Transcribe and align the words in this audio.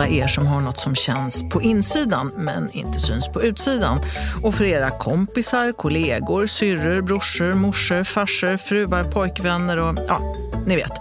alla 0.00 0.08
er 0.08 0.26
som 0.26 0.46
har 0.46 0.60
något 0.60 0.78
som 0.78 0.94
känns 0.94 1.48
på 1.48 1.62
insidan 1.62 2.32
men 2.36 2.70
inte 2.72 3.00
syns 3.00 3.28
på 3.28 3.42
utsidan. 3.42 4.00
Och 4.42 4.54
för 4.54 4.64
era 4.64 4.90
kompisar, 4.90 5.72
kollegor, 5.72 6.46
syrror, 6.46 7.02
brorsor, 7.02 7.54
morsor, 7.54 8.04
farsor, 8.04 8.56
fruar, 8.56 9.04
pojkvänner 9.04 9.76
och 9.76 9.98
ja, 10.08 10.36
ni 10.66 10.76
vet. 10.76 10.92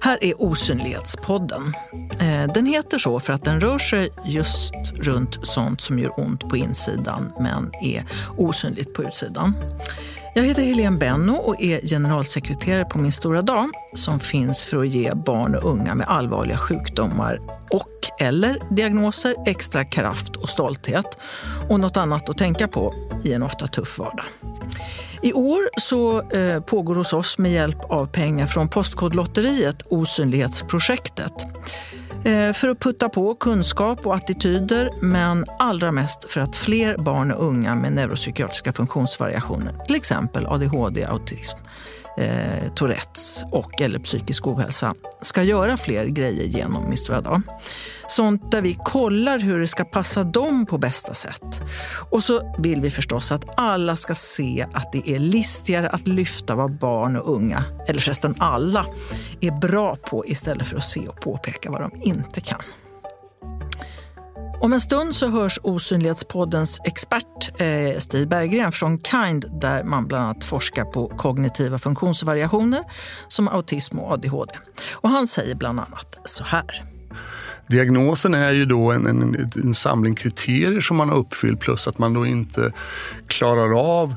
Här 0.00 0.24
är 0.24 0.42
Osynlighetspodden. 0.42 1.74
Eh, 2.20 2.52
den 2.54 2.66
heter 2.66 2.98
så 2.98 3.20
för 3.20 3.32
att 3.32 3.44
den 3.44 3.60
rör 3.60 3.78
sig 3.78 4.10
just 4.24 4.72
runt 4.94 5.38
sånt 5.42 5.80
som 5.80 5.98
gör 5.98 6.20
ont 6.20 6.48
på 6.48 6.56
insidan 6.56 7.32
men 7.40 7.70
är 7.82 8.04
osynligt 8.36 8.94
på 8.94 9.04
utsidan. 9.04 9.54
Jag 10.38 10.44
heter 10.44 10.62
Helene 10.62 10.98
Benno 10.98 11.32
och 11.32 11.62
är 11.62 11.80
generalsekreterare 11.80 12.84
på 12.84 12.98
Min 12.98 13.12
stora 13.12 13.42
dag 13.42 13.70
som 13.92 14.20
finns 14.20 14.64
för 14.64 14.80
att 14.80 14.88
ge 14.88 15.12
barn 15.14 15.54
och 15.54 15.70
unga 15.70 15.94
med 15.94 16.06
allvarliga 16.08 16.58
sjukdomar 16.58 17.40
och 17.70 18.10
eller 18.20 18.58
diagnoser 18.70 19.34
extra 19.46 19.84
kraft 19.84 20.36
och 20.36 20.48
stolthet 20.48 21.18
och 21.68 21.80
något 21.80 21.96
annat 21.96 22.28
att 22.28 22.38
tänka 22.38 22.68
på 22.68 22.94
i 23.24 23.32
en 23.32 23.42
ofta 23.42 23.66
tuff 23.66 23.98
vardag. 23.98 24.24
I 25.22 25.32
år 25.32 25.80
så 25.80 26.30
eh, 26.30 26.60
pågår 26.60 26.94
hos 26.94 27.12
oss 27.12 27.38
med 27.38 27.52
hjälp 27.52 27.90
av 27.90 28.06
pengar 28.06 28.46
från 28.46 28.68
Postkodlotteriet 28.68 29.82
Osynlighetsprojektet. 29.88 31.32
Eh, 32.28 32.52
för 32.52 32.68
att 32.68 32.80
putta 32.80 33.08
på 33.08 33.34
kunskap 33.34 34.06
och 34.06 34.14
attityder, 34.14 34.90
men 35.00 35.44
allra 35.58 35.92
mest 35.92 36.30
för 36.30 36.40
att 36.40 36.56
fler 36.56 36.96
barn 36.96 37.32
och 37.32 37.46
unga 37.46 37.74
med 37.74 37.92
neuropsykiatriska 37.92 38.72
funktionsvariationer, 38.72 39.72
till 39.86 39.96
exempel 39.96 40.46
ADHD, 40.46 41.04
och 41.04 41.12
autism, 41.12 41.58
eh, 42.18 42.72
Tourettes 42.74 43.44
och 43.52 43.80
eller 43.80 43.98
psykisk 43.98 44.46
ohälsa 44.46 44.94
ska 45.20 45.42
göra 45.42 45.76
fler 45.76 46.06
grejer 46.06 46.44
genom 46.44 46.88
Mistura 46.88 47.20
Dag. 47.20 47.42
Sånt 48.06 48.52
där 48.52 48.62
vi 48.62 48.78
kollar 48.84 49.38
hur 49.38 49.60
det 49.60 49.68
ska 49.68 49.84
passa 49.84 50.24
dem 50.24 50.66
på 50.66 50.78
bästa 50.78 51.14
sätt. 51.14 51.60
Och 52.10 52.22
så 52.22 52.54
vill 52.58 52.80
vi 52.80 52.90
förstås 52.90 53.32
att 53.32 53.44
alla 53.56 53.96
ska 53.96 54.14
se 54.14 54.66
att 54.72 54.92
det 54.92 55.10
är 55.10 55.18
listigare 55.18 55.88
att 55.88 56.08
lyfta 56.08 56.54
vad 56.54 56.78
barn 56.78 57.16
och 57.16 57.34
unga, 57.34 57.64
eller 57.88 58.00
förresten 58.00 58.34
alla, 58.38 58.86
är 59.40 59.50
bra 59.50 59.96
på 59.96 60.26
istället 60.26 60.66
för 60.66 60.76
att 60.76 60.84
se 60.84 61.08
och 61.08 61.20
påpeka 61.20 61.70
vad 61.70 61.80
de 61.80 61.90
inte 62.02 62.40
kan. 62.40 62.62
Om 64.60 64.72
en 64.72 64.80
stund 64.80 65.14
så 65.14 65.28
hörs 65.28 65.58
Osynlighetspoddens 65.62 66.80
expert 66.84 67.60
eh, 67.60 67.98
Stig 67.98 68.28
Berggren 68.28 68.72
från 68.72 68.98
Kind 68.98 69.44
där 69.60 69.84
man 69.84 70.06
bland 70.06 70.24
annat 70.24 70.44
forskar 70.44 70.84
på 70.84 71.08
kognitiva 71.08 71.78
funktionsvariationer 71.78 72.84
som 73.28 73.48
autism 73.48 73.98
och 73.98 74.12
ADHD. 74.12 74.52
Och 74.92 75.08
han 75.08 75.26
säger 75.26 75.54
bland 75.54 75.80
annat 75.80 76.18
så 76.24 76.44
här. 76.44 76.84
Diagnosen 77.68 78.34
är 78.34 78.52
ju 78.52 78.64
då 78.64 78.92
en, 78.92 79.06
en, 79.06 79.48
en 79.64 79.74
samling 79.74 80.14
kriterier 80.14 80.80
som 80.80 80.96
man 80.96 81.08
har 81.08 81.16
uppfyllt 81.16 81.60
plus 81.60 81.88
att 81.88 81.98
man 81.98 82.14
då 82.14 82.26
inte 82.26 82.72
klarar 83.26 83.80
av 83.80 84.14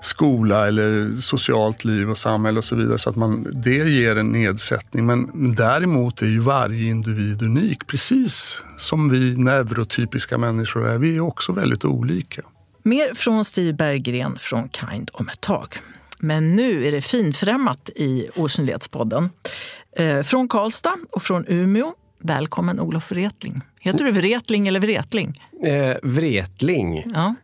skola 0.00 0.68
eller 0.68 1.12
socialt 1.20 1.84
liv 1.84 2.10
och 2.10 2.18
samhälle 2.18 2.58
och 2.58 2.64
så 2.64 2.76
vidare. 2.76 2.98
Så 2.98 3.10
att 3.10 3.16
man, 3.16 3.46
det 3.52 3.90
ger 3.90 4.16
en 4.16 4.28
nedsättning. 4.28 5.06
Men 5.06 5.54
däremot 5.54 6.22
är 6.22 6.26
ju 6.26 6.38
varje 6.38 6.88
individ 6.88 7.42
unik. 7.42 7.86
Precis 7.86 8.62
som 8.78 9.08
vi 9.10 9.36
neurotypiska 9.36 10.38
människor 10.38 10.88
är. 10.88 10.98
Vi 10.98 11.16
är 11.16 11.20
också 11.20 11.52
väldigt 11.52 11.84
olika. 11.84 12.42
Mer 12.82 13.14
från 13.14 13.44
Stig 13.44 13.76
Berggren 13.76 14.38
från 14.38 14.68
Kind 14.68 15.10
om 15.12 15.28
ett 15.28 15.40
tag. 15.40 15.78
Men 16.18 16.56
nu 16.56 16.86
är 16.86 16.92
det 16.92 17.02
finfrämmat 17.02 17.90
i 17.96 18.28
Osynlighetspodden. 18.36 19.30
Eh, 19.96 20.22
från 20.22 20.48
Karlstad 20.48 20.96
och 21.10 21.22
från 21.22 21.44
Umeå. 21.48 21.94
Välkommen 22.20 22.80
Olof 22.80 23.12
Wretling. 23.12 23.62
Heter 23.80 24.04
du 24.04 24.12
Wretling 24.12 24.68
eller 24.68 24.80
Wretling? 24.80 25.42
Eh, 25.64 25.96
Wretling. 26.02 27.04
Ja. 27.14 27.34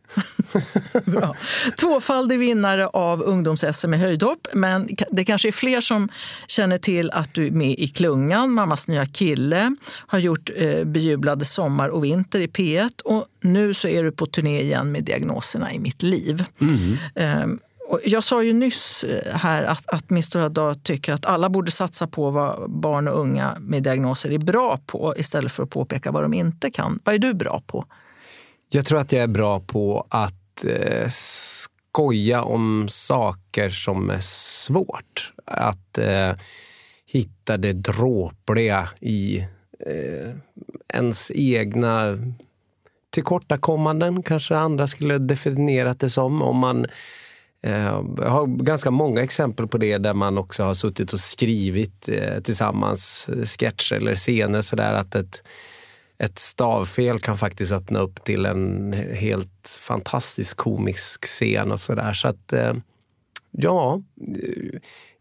Bra. 1.04 1.34
Tvåfaldig 1.80 2.38
vinnare 2.38 2.86
av 2.86 3.22
ungdoms-SM 3.22 3.94
i 3.94 3.96
höjdhopp. 3.96 4.48
Men 4.52 4.88
det 5.10 5.24
kanske 5.24 5.48
är 5.48 5.52
fler 5.52 5.80
som 5.80 6.08
känner 6.46 6.78
till 6.78 7.10
att 7.10 7.34
du 7.34 7.46
är 7.46 7.50
med 7.50 7.70
i 7.78 7.88
Klungan, 7.88 8.52
Mammas 8.52 8.88
nya 8.88 9.06
kille, 9.06 9.76
har 9.86 10.18
gjort 10.18 10.50
eh, 10.56 10.84
bejublade 10.84 11.44
Sommar 11.44 11.88
och 11.88 12.04
vinter 12.04 12.41
i 12.41 12.46
P1 12.46 13.02
och 13.04 13.26
nu 13.41 13.74
så 13.74 13.88
är 13.88 14.02
du 14.02 14.12
på 14.12 14.26
turné 14.26 14.62
igen 14.62 14.92
med 14.92 15.04
Diagnoserna 15.04 15.72
i 15.72 15.78
mitt 15.78 16.02
liv. 16.02 16.44
Mm. 16.60 16.98
Eh, 17.14 17.58
jag 18.05 18.25
sa 18.25 18.43
ju 18.43 18.53
nyss 18.53 19.05
eh, 19.05 19.37
här 19.37 19.62
att, 19.62 19.87
att 19.87 20.11
Min 20.11 20.22
stora 20.22 20.49
dag 20.49 20.83
tycker 20.83 21.12
att 21.12 21.27
alla 21.27 21.49
borde 21.49 21.71
satsa 21.71 22.06
på 22.06 22.31
vad 22.31 22.71
barn 22.71 23.09
och 23.09 23.21
unga 23.21 23.56
med 23.61 23.83
diagnoser 23.83 24.33
är 24.33 24.39
bra 24.39 24.81
på 24.87 25.15
istället 25.17 25.53
för 25.53 25.62
att 25.62 25.71
påpeka 25.71 26.11
vad 26.11 26.25
de 26.25 26.34
inte 26.34 26.71
kan. 26.71 26.99
Vad 27.05 27.15
är 27.15 27.19
du 27.19 27.34
bra 27.34 27.62
på? 27.67 27.84
Jag 28.69 28.87
tror 28.87 28.99
att 28.99 29.12
jag 29.12 29.22
är 29.22 29.27
bra 29.28 29.61
på 29.61 30.06
att 30.09 30.65
eh, 30.65 31.09
skoja 31.09 32.43
om 32.43 32.87
saker 32.89 33.71
som 33.71 34.11
är 34.11 34.21
svårt. 34.22 35.33
Att 35.45 35.99
eh, 35.99 36.33
hitta 37.06 37.56
det 37.56 37.72
dråpliga 37.72 38.89
i 39.01 39.39
eh, 39.87 40.34
ens 40.89 41.31
egna 41.34 42.19
tillkortakommanden, 43.11 44.22
kanske 44.22 44.56
andra 44.56 44.87
skulle 44.87 45.19
definierat 45.19 46.01
det 46.01 46.11
som. 46.11 46.43
Om 46.43 46.56
man 46.56 46.87
jag 47.70 48.30
har 48.30 48.47
ganska 48.47 48.91
många 48.91 49.22
exempel 49.22 49.66
på 49.69 49.78
det 49.78 49.98
där 49.98 50.14
man 50.14 50.38
också 50.38 50.62
har 50.62 50.75
suttit 50.75 51.12
och 51.12 51.20
skrivit 51.20 52.08
eh, 52.08 52.41
tillsammans 52.41 53.28
eh, 53.28 53.44
sketcher 53.44 53.97
eller 53.97 54.16
scener 54.16 54.62
sådär 54.62 54.92
att 54.92 55.14
ett, 55.14 55.42
ett 56.19 56.38
stavfel 56.38 57.20
kan 57.20 57.38
faktiskt 57.38 57.72
öppna 57.72 57.98
upp 57.98 58.24
till 58.24 58.47
en 58.47 58.92
helt 58.92 59.78
fantastisk 59.80 60.56
komisk 60.56 61.24
scen 61.24 61.72
och 61.72 61.80
sådär. 61.80 62.12
Så 62.12 62.28
att 62.28 62.54
ja, 63.50 64.03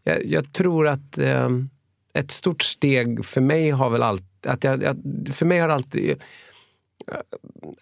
jag, 0.04 0.26
jag 0.26 0.52
tror 0.52 0.88
att 0.88 1.18
ett 2.14 2.30
stort 2.30 2.62
steg 2.62 3.24
för 3.24 3.40
mig 3.40 3.70
har 3.70 3.90
väl 3.90 4.02
alltid, 4.02 4.46
att 4.46 4.64
jag, 4.64 4.96
för 5.32 5.46
mig 5.46 5.58
har 5.58 5.68
alltid 5.68 6.22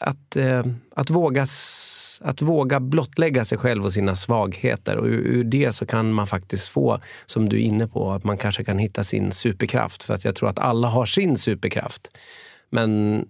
att, 0.01 0.37
att 0.95 1.11
våga 1.11 1.47
att 2.25 2.43
våga 2.43 2.81
blottlägga 2.81 3.45
sig 3.45 3.59
själv 3.59 3.85
och 3.85 3.93
sina 3.93 4.17
svagheter. 4.17 4.97
Och 4.97 5.07
ur, 5.07 5.27
ur, 5.27 5.45
det 5.45 5.73
så 5.73 5.87
kan 5.87 6.13
man 6.13 6.27
faktiskt 6.27 6.69
få, 6.69 6.99
som 7.27 7.49
du 7.49 7.57
är 7.57 7.61
inne 7.61 7.89
på, 7.89 8.13
att 8.13 8.25
man 8.25 8.39
kanske 8.39 8.65
kan 8.65 8.79
hitta 8.79 9.05
sin 9.05 9.33
superkraft. 9.33 10.03
För 10.03 10.15
att 10.15 10.25
jag 10.25 10.35
tror 10.35 10.49
att 10.49 10.59
alla 10.59 10.89
har 10.89 11.07
sin 11.07 11.37
superkraft. 11.37 12.11
Men 12.71 13.25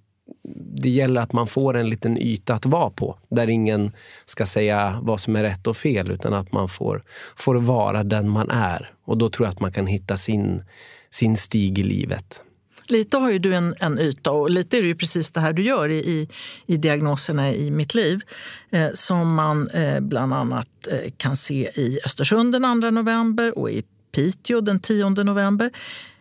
det 0.75 0.89
gäller 0.89 1.21
att 1.21 1.33
man 1.33 1.47
får 1.47 1.77
en 1.77 1.89
liten 1.89 2.19
yta 2.19 2.55
att 2.55 2.67
vara 2.67 2.91
på. 2.91 3.19
Där 3.31 3.49
ingen 3.49 3.93
ska 4.25 4.47
säga 4.47 4.99
vad 5.03 5.21
som 5.21 5.37
är 5.37 5.43
rätt 5.43 5.67
och 5.67 5.77
fel, 5.77 6.11
utan 6.11 6.35
att 6.35 6.53
man 6.53 6.69
får, 6.69 7.03
får 7.37 7.55
vara 7.55 8.05
den 8.05 8.29
man 8.29 8.51
är. 8.51 8.93
Och 9.05 9.19
då 9.19 9.31
tror 9.31 9.47
jag 9.47 9.53
att 9.53 9.61
man 9.61 9.73
kan 9.73 9.87
hitta 9.87 10.17
sin, 10.17 10.63
sin 11.11 11.37
stig 11.37 11.79
i 11.79 11.83
livet. 11.83 12.43
Lite 12.93 13.17
har 13.17 13.31
ju 13.31 13.39
du 13.39 13.55
en, 13.55 13.75
en 13.81 13.99
yta 13.99 14.31
och 14.31 14.51
lite 14.51 14.77
är 14.77 14.83
det 14.83 14.89
ju 14.89 14.95
precis 14.95 15.31
det 15.31 15.41
här 15.41 15.53
du 15.53 15.63
gör 15.63 15.89
i, 15.89 15.99
i, 15.99 16.29
i 16.67 16.77
diagnoserna 16.77 17.53
i 17.53 17.71
mitt 17.71 17.95
liv. 17.95 18.21
Eh, 18.71 18.89
som 18.95 19.35
man 19.35 19.69
eh, 19.69 20.01
bland 20.01 20.35
annat 20.35 20.69
eh, 20.91 21.11
kan 21.17 21.37
se 21.37 21.71
i 21.75 22.01
Östersund 22.05 22.53
den 22.53 22.83
2 22.83 22.91
november 22.91 23.59
och 23.59 23.71
i 23.71 23.83
Piteå 24.15 24.61
den 24.61 24.81
10 24.81 25.11
november. 25.11 25.71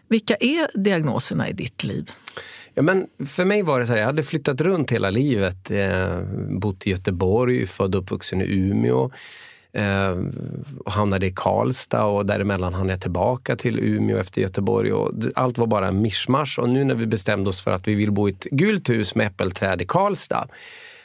Vilka 0.07 0.35
är 0.39 0.83
diagnoserna 0.83 1.49
i 1.49 1.53
ditt 1.53 1.83
liv? 1.83 2.11
Ja, 2.73 2.81
men 2.81 3.07
för 3.25 3.45
mig 3.45 3.61
var 3.61 3.79
det 3.79 3.85
så 3.85 3.91
här, 3.91 3.99
jag 3.99 4.05
hade 4.05 4.23
flyttat 4.23 4.61
runt 4.61 4.91
hela 4.91 5.09
livet. 5.09 5.71
Eh, 5.71 6.21
bott 6.59 6.87
i 6.87 6.89
Göteborg, 6.89 7.67
född 7.67 7.95
och 7.95 8.01
uppvuxen 8.01 8.41
i 8.41 8.45
Umeå. 8.45 9.11
Eh, 9.73 10.17
och 10.85 10.91
hamnade 10.91 11.25
i 11.25 11.33
Karlstad 11.35 12.05
och 12.05 12.25
däremellan 12.25 12.73
hann 12.73 12.89
jag 12.89 13.01
tillbaka 13.01 13.55
till 13.55 13.79
Umeå 13.79 14.17
efter 14.17 14.41
Göteborg. 14.41 14.93
Och 14.93 15.11
allt 15.35 15.57
var 15.57 15.67
bara 15.67 15.87
en 15.87 16.01
mischmasch. 16.01 16.59
Och 16.59 16.69
nu 16.69 16.83
när 16.83 16.95
vi 16.95 17.05
bestämde 17.05 17.49
oss 17.49 17.61
för 17.61 17.71
att 17.71 17.87
vi 17.87 17.95
vill 17.95 18.11
bo 18.11 18.29
i 18.29 18.31
ett 18.31 18.43
gult 18.43 18.89
hus 18.89 19.15
med 19.15 19.27
äppelträd 19.27 19.81
i 19.81 19.85
Karlstad 19.85 20.47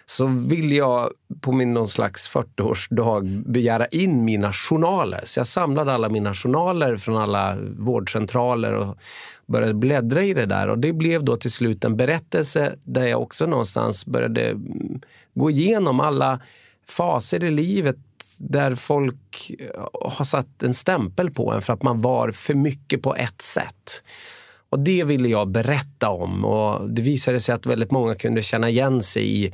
så 0.09 0.27
vill 0.27 0.73
jag 0.73 1.11
på 1.41 1.53
min 1.53 1.75
någon 1.75 1.89
slags 1.89 2.35
40-årsdag 2.35 3.45
begära 3.47 3.87
in 3.87 4.25
mina 4.25 4.53
journaler. 4.53 5.23
Så 5.25 5.41
jag 5.41 5.47
samlade 5.47 5.93
alla 5.93 6.09
mina 6.09 6.35
journaler 6.35 6.97
från 6.97 7.17
alla 7.17 7.57
vårdcentraler 7.79 8.73
och 8.73 8.99
började 9.47 9.75
bläddra 9.75 10.23
i 10.23 10.35
det 10.35 10.47
där. 10.47 10.69
Och 10.69 10.79
det 10.79 10.93
blev 10.93 11.25
då 11.25 11.37
till 11.37 11.53
slut 11.53 11.85
en 11.85 11.97
berättelse 11.97 12.75
där 12.85 13.07
jag 13.07 13.23
också 13.23 13.47
någonstans 13.47 14.07
började 14.07 14.49
mm, 14.51 15.01
gå 15.35 15.51
igenom 15.51 16.01
alla 16.01 16.41
faser 16.89 17.45
i 17.45 17.51
livet 17.51 17.97
där 18.39 18.75
folk 18.75 19.51
eh, 19.59 19.87
har 20.11 20.25
satt 20.25 20.63
en 20.63 20.75
stämpel 20.75 21.31
på 21.31 21.53
en 21.53 21.63
för 21.63 21.73
att 21.73 21.83
man 21.83 22.01
var 22.01 22.31
för 22.31 22.55
mycket 22.55 23.03
på 23.03 23.17
ett 23.17 23.43
sätt. 23.43 24.03
Och 24.71 24.79
det 24.79 25.05
ville 25.05 25.29
jag 25.29 25.49
berätta 25.49 26.11
om 26.11 26.45
och 26.45 26.91
det 26.91 27.03
visade 27.03 27.41
sig 27.41 27.55
att 27.55 27.67
väldigt 27.67 27.91
många 27.91 28.15
kunde 28.15 28.43
känna 28.43 28.69
igen 28.69 29.03
sig 29.03 29.45
i 29.45 29.53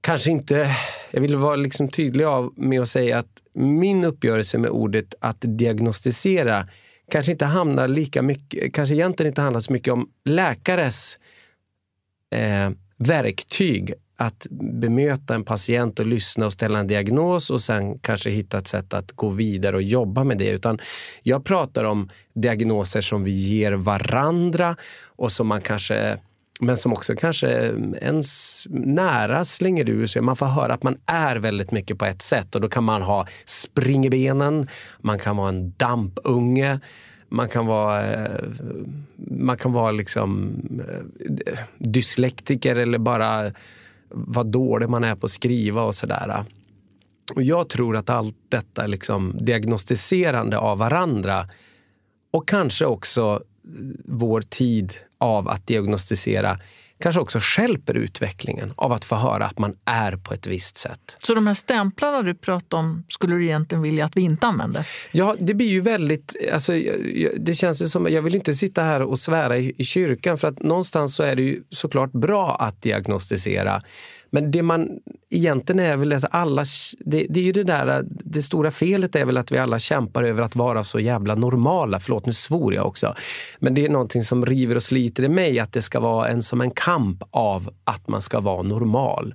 Kanske 0.00 0.30
inte, 0.30 0.76
jag 1.10 1.20
ville 1.20 1.36
vara 1.36 1.56
liksom 1.56 1.88
tydlig 1.88 2.24
av 2.24 2.52
med 2.56 2.82
att 2.82 2.88
säga 2.88 3.18
att 3.18 3.42
min 3.52 4.04
uppgörelse 4.04 4.58
med 4.58 4.70
ordet 4.70 5.14
att 5.20 5.36
diagnostisera 5.40 6.68
kanske 7.10 7.32
inte 7.32 7.44
hamnar 7.44 7.88
lika 7.88 8.22
mycket, 8.22 8.74
kanske 8.74 8.94
egentligen 8.94 9.30
inte 9.30 9.40
handlar 9.40 9.60
så 9.60 9.72
mycket 9.72 9.92
om 9.92 10.08
läkares 10.24 11.18
eh, 12.34 12.70
verktyg 12.96 13.92
att 14.16 14.46
bemöta 14.50 15.34
en 15.34 15.44
patient 15.44 15.98
och 15.98 16.06
lyssna 16.06 16.46
och 16.46 16.52
ställa 16.52 16.78
en 16.78 16.86
diagnos 16.86 17.50
och 17.50 17.60
sen 17.60 17.98
kanske 17.98 18.30
hitta 18.30 18.58
ett 18.58 18.68
sätt 18.68 18.94
att 18.94 19.12
gå 19.12 19.28
vidare 19.28 19.76
och 19.76 19.82
jobba 19.82 20.24
med 20.24 20.38
det. 20.38 20.50
Utan 20.50 20.78
jag 21.22 21.44
pratar 21.44 21.84
om 21.84 22.08
diagnoser 22.34 23.00
som 23.00 23.24
vi 23.24 23.30
ger 23.30 23.72
varandra 23.72 24.76
och 25.16 25.32
som 25.32 25.46
man 25.46 25.60
kanske 25.60 26.18
men 26.60 26.76
som 26.76 26.92
också 26.92 27.14
kanske 27.16 27.48
ens 28.00 28.62
nära 28.70 29.44
slänger 29.44 29.90
ur 29.90 30.06
sig. 30.06 30.22
Man 30.22 30.36
får 30.36 30.46
höra 30.46 30.74
att 30.74 30.82
man 30.82 30.96
är 31.06 31.36
väldigt 31.36 31.70
mycket 31.70 31.98
på 31.98 32.04
ett 32.04 32.22
sätt 32.22 32.54
och 32.54 32.60
då 32.60 32.68
kan 32.68 32.84
man 32.84 33.02
ha 33.02 33.26
spring 33.44 34.06
i 34.06 34.10
benen, 34.10 34.68
man 34.98 35.18
kan 35.18 35.36
vara 35.36 35.48
en 35.48 35.72
dampunge, 35.76 36.80
man 37.28 37.48
kan 37.48 37.66
vara, 37.66 38.06
eh, 38.06 38.30
man 39.16 39.56
kan 39.56 39.72
vara 39.72 39.90
liksom 39.90 40.60
eh, 41.46 41.58
dyslektiker 41.78 42.76
eller 42.76 42.98
bara 42.98 43.52
vad 44.16 44.46
dålig 44.46 44.88
man 44.88 45.04
är 45.04 45.14
på 45.14 45.26
att 45.26 45.30
skriva 45.32 45.82
och 45.82 45.94
sådär. 45.94 46.44
Och 47.34 47.42
jag 47.42 47.68
tror 47.68 47.96
att 47.96 48.10
allt 48.10 48.36
detta 48.48 48.86
liksom 48.86 49.38
diagnostiserande 49.40 50.58
av 50.58 50.78
varandra 50.78 51.48
och 52.32 52.48
kanske 52.48 52.84
också 52.84 53.40
vår 54.04 54.40
tid 54.40 54.92
av 55.18 55.48
att 55.48 55.66
diagnostisera 55.66 56.58
kanske 56.98 57.20
också 57.20 57.38
skälper 57.42 57.94
utvecklingen 57.94 58.72
av 58.76 58.92
att 58.92 59.04
få 59.04 59.14
höra 59.14 59.46
att 59.46 59.58
man 59.58 59.74
är 59.84 60.16
på 60.16 60.34
ett 60.34 60.46
visst 60.46 60.78
sätt. 60.78 61.16
Så 61.18 61.34
de 61.34 61.46
här 61.46 61.54
stämplarna 61.54 62.22
du 62.22 62.34
pratar 62.34 62.78
om 62.78 63.04
skulle 63.08 63.34
du 63.34 63.44
egentligen 63.44 63.82
vilja 63.82 64.04
att 64.04 64.16
vi 64.16 64.20
inte 64.20 64.46
använder? 64.46 64.86
Ja, 65.12 65.36
det 65.38 65.54
blir 65.54 65.68
ju 65.68 65.80
väldigt... 65.80 66.36
Alltså, 66.52 66.72
det 67.36 67.54
känns 67.54 67.92
som, 67.92 68.06
jag 68.10 68.22
vill 68.22 68.34
inte 68.34 68.54
sitta 68.54 68.82
här 68.82 69.02
och 69.02 69.18
svära 69.18 69.58
i, 69.58 69.74
i 69.78 69.84
kyrkan 69.84 70.38
för 70.38 70.48
att 70.48 70.62
någonstans 70.62 71.14
så 71.14 71.22
är 71.22 71.36
det 71.36 71.42
ju 71.42 71.62
såklart 71.70 72.12
bra 72.12 72.56
att 72.56 72.82
diagnostisera. 72.82 73.82
Men 74.36 74.50
det 74.50 74.62
man 74.62 74.88
egentligen 75.30 75.80
är 75.80 75.96
väl 75.96 76.12
alltså 76.12 76.28
alla, 76.30 76.64
det, 76.98 77.26
det, 77.30 77.40
är 77.40 77.44
ju 77.44 77.52
det 77.52 77.64
där, 77.64 78.04
det 78.08 78.42
stora 78.42 78.70
felet 78.70 79.16
är 79.16 79.24
väl 79.24 79.36
att 79.36 79.52
vi 79.52 79.58
alla 79.58 79.78
kämpar 79.78 80.22
över 80.22 80.42
att 80.42 80.56
vara 80.56 80.84
så 80.84 81.00
jävla 81.00 81.34
normala. 81.34 82.00
Förlåt, 82.00 82.26
nu 82.26 82.32
svor 82.32 82.74
jag 82.74 82.86
också. 82.86 83.14
Men 83.58 83.74
det 83.74 83.84
är 83.84 83.88
någonting 83.88 84.22
som 84.22 84.46
river 84.46 84.74
och 84.74 84.82
sliter 84.82 85.24
i 85.24 85.28
mig, 85.28 85.58
att 85.58 85.72
det 85.72 85.82
ska 85.82 86.00
vara 86.00 86.28
en 86.28 86.42
som 86.42 86.60
en 86.60 86.70
kamp 86.70 87.22
av 87.30 87.70
att 87.84 88.08
man 88.08 88.22
ska 88.22 88.40
vara 88.40 88.62
normal. 88.62 89.34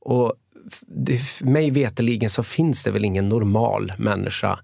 Och 0.00 0.34
det, 0.80 1.20
mig 1.40 1.70
veteligen 1.70 2.30
så 2.30 2.42
finns 2.42 2.82
det 2.82 2.90
väl 2.90 3.04
ingen 3.04 3.28
normal 3.28 3.92
människa. 3.98 4.58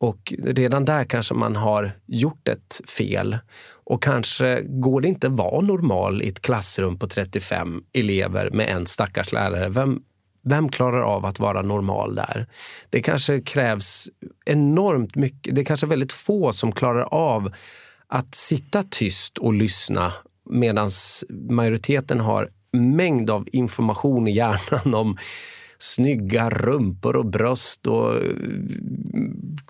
Och 0.00 0.32
redan 0.38 0.84
där 0.84 1.04
kanske 1.04 1.34
man 1.34 1.56
har 1.56 1.92
gjort 2.06 2.48
ett 2.48 2.80
fel. 2.88 3.38
Och 3.84 4.02
kanske 4.02 4.62
går 4.62 5.00
det 5.00 5.08
inte 5.08 5.26
att 5.26 5.32
vara 5.32 5.60
normal 5.60 6.22
i 6.22 6.28
ett 6.28 6.42
klassrum 6.42 6.98
på 6.98 7.08
35 7.08 7.82
elever 7.92 8.50
med 8.50 8.68
en 8.68 8.86
stackars 8.86 9.32
lärare. 9.32 9.68
Vem, 9.68 10.02
vem 10.44 10.68
klarar 10.68 11.02
av 11.02 11.26
att 11.26 11.38
vara 11.38 11.62
normal 11.62 12.14
där? 12.14 12.46
Det 12.90 13.02
kanske 13.02 13.40
krävs 13.40 14.08
enormt 14.46 15.14
mycket. 15.14 15.54
Det 15.54 15.60
är 15.60 15.64
kanske 15.64 15.86
väldigt 15.86 16.12
få 16.12 16.52
som 16.52 16.72
klarar 16.72 17.08
av 17.14 17.52
att 18.06 18.34
sitta 18.34 18.82
tyst 18.82 19.38
och 19.38 19.54
lyssna 19.54 20.12
medan 20.50 20.90
majoriteten 21.50 22.20
har 22.20 22.50
mängd 22.72 23.30
av 23.30 23.48
information 23.52 24.28
i 24.28 24.32
hjärnan 24.32 24.94
om 24.94 25.16
snygga 25.82 26.50
rumpor 26.50 27.16
och 27.16 27.26
bröst 27.26 27.86
och 27.86 28.14
eh, 28.14 28.22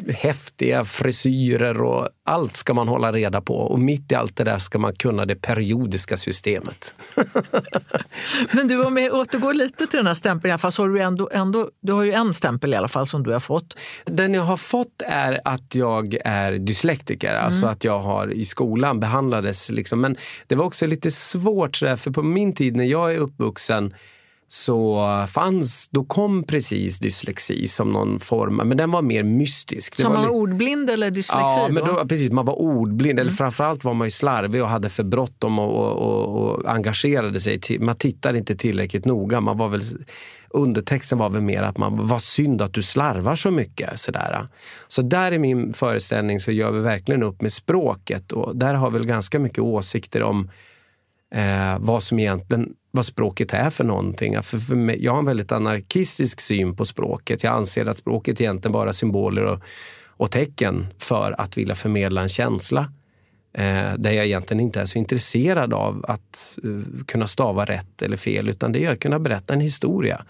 häftiga 0.08 0.84
frisyrer 0.84 1.82
och 1.82 2.08
allt 2.24 2.56
ska 2.56 2.74
man 2.74 2.88
hålla 2.88 3.12
reda 3.12 3.40
på. 3.40 3.54
Och 3.54 3.78
mitt 3.78 4.12
i 4.12 4.14
allt 4.14 4.36
det 4.36 4.44
där 4.44 4.58
ska 4.58 4.78
man 4.78 4.94
kunna 4.94 5.26
det 5.26 5.34
periodiska 5.34 6.16
systemet. 6.16 6.94
Men 8.52 8.68
du, 8.68 8.84
om 8.84 8.94
vi 8.94 9.10
återgår 9.10 9.54
lite 9.54 9.86
till 9.86 9.96
den 9.96 10.06
här 10.06 10.14
stämpeln, 10.14 10.58
fast 10.58 10.78
har 10.78 10.88
du, 10.88 11.00
ändå, 11.00 11.30
ändå, 11.32 11.68
du 11.80 11.92
har 11.92 12.02
ju 12.02 12.12
en 12.12 12.34
stämpel 12.34 12.74
i 12.74 12.76
alla 12.76 12.88
fall 12.88 13.06
som 13.06 13.22
du 13.22 13.32
har 13.32 13.40
fått. 13.40 13.76
Den 14.04 14.34
jag 14.34 14.42
har 14.42 14.56
fått 14.56 15.02
är 15.06 15.40
att 15.44 15.74
jag 15.74 16.16
är 16.24 16.52
dyslektiker, 16.52 17.32
mm. 17.32 17.44
alltså 17.44 17.66
att 17.66 17.84
jag 17.84 18.00
har 18.00 18.32
i 18.32 18.44
skolan 18.44 19.00
behandlades. 19.00 19.70
Liksom. 19.70 20.00
Men 20.00 20.16
det 20.46 20.54
var 20.54 20.64
också 20.64 20.86
lite 20.86 21.10
svårt, 21.10 21.76
för 21.76 22.10
på 22.10 22.22
min 22.22 22.54
tid 22.54 22.76
när 22.76 22.84
jag 22.84 23.12
är 23.12 23.16
uppvuxen 23.16 23.94
så 24.52 25.26
fanns, 25.30 25.88
då 25.88 26.04
kom 26.04 26.42
precis 26.42 26.98
dyslexi 26.98 27.68
som 27.68 27.92
någon 27.92 28.20
form, 28.20 28.56
men 28.56 28.76
den 28.76 28.90
var 28.90 29.02
mer 29.02 29.22
mystisk. 29.22 29.94
Som 29.94 30.12
man 30.12 30.22
var 30.22 30.30
ordblind 30.30 30.90
eller 30.90 31.10
dyslexi? 31.10 31.38
Ja, 31.40 31.68
men 31.70 31.84
då, 31.84 32.06
precis, 32.08 32.30
man 32.30 32.46
var 32.46 32.58
ordblind. 32.58 33.18
Mm. 33.18 33.20
Eller 33.20 33.30
framförallt 33.30 33.84
var 33.84 33.94
man 33.94 34.06
ju 34.06 34.10
slarvig 34.10 34.62
och 34.62 34.68
hade 34.68 34.88
för 34.88 35.02
bråttom 35.02 35.58
och, 35.58 35.74
och, 35.74 35.96
och, 35.96 36.50
och 36.50 36.70
engagerade 36.70 37.40
sig. 37.40 37.60
Till, 37.60 37.80
man 37.80 37.96
tittade 37.96 38.38
inte 38.38 38.56
tillräckligt 38.56 39.04
noga. 39.04 39.40
Man 39.40 39.58
var 39.58 39.68
väl, 39.68 39.82
undertexten 40.48 41.18
var 41.18 41.30
väl 41.30 41.42
mer 41.42 41.62
att 41.62 41.78
man 41.78 42.06
var 42.06 42.18
synd 42.18 42.62
att 42.62 42.74
du 42.74 42.82
slarvar 42.82 43.34
så 43.34 43.50
mycket. 43.50 44.00
Sådär. 44.00 44.46
Så 44.88 45.02
där 45.02 45.32
i 45.32 45.38
min 45.38 45.72
föreställning 45.72 46.40
så 46.40 46.52
gör 46.52 46.70
vi 46.70 46.80
verkligen 46.80 47.22
upp 47.22 47.42
med 47.42 47.52
språket 47.52 48.32
och 48.32 48.56
där 48.56 48.74
har 48.74 48.90
vi 48.90 48.98
väl 48.98 49.06
ganska 49.06 49.38
mycket 49.38 49.58
åsikter 49.58 50.22
om 50.22 50.50
eh, 51.34 51.78
vad 51.78 52.02
som 52.02 52.18
egentligen 52.18 52.74
vad 52.90 53.06
språket 53.06 53.52
är 53.52 53.70
för 53.70 53.84
någonting. 53.84 54.42
För, 54.42 54.58
för 54.58 54.74
mig, 54.74 55.04
jag 55.04 55.12
har 55.12 55.18
en 55.18 55.24
väldigt 55.24 55.52
anarkistisk 55.52 56.40
syn 56.40 56.76
på 56.76 56.84
språket. 56.84 57.44
Jag 57.44 57.54
anser 57.54 57.88
att 57.88 57.98
språket 57.98 58.40
egentligen 58.40 58.72
bara 58.72 58.88
är 58.88 58.92
symboler 58.92 59.44
och, 59.44 59.62
och 60.06 60.30
tecken 60.30 60.86
för 60.98 61.40
att 61.40 61.58
vilja 61.58 61.74
förmedla 61.74 62.22
en 62.22 62.28
känsla. 62.28 62.92
Eh, 63.52 63.94
där 63.96 64.12
jag 64.12 64.26
egentligen 64.26 64.60
inte 64.60 64.80
är 64.80 64.86
så 64.86 64.98
intresserad 64.98 65.74
av 65.74 66.04
att 66.08 66.58
uh, 66.64 66.84
kunna 67.06 67.26
stava 67.26 67.64
rätt 67.64 68.02
eller 68.02 68.16
fel, 68.16 68.48
utan 68.48 68.72
det 68.72 68.84
är 68.84 68.92
att 68.92 69.00
kunna 69.00 69.18
berätta 69.18 69.54
en 69.54 69.60
historia. 69.60 70.24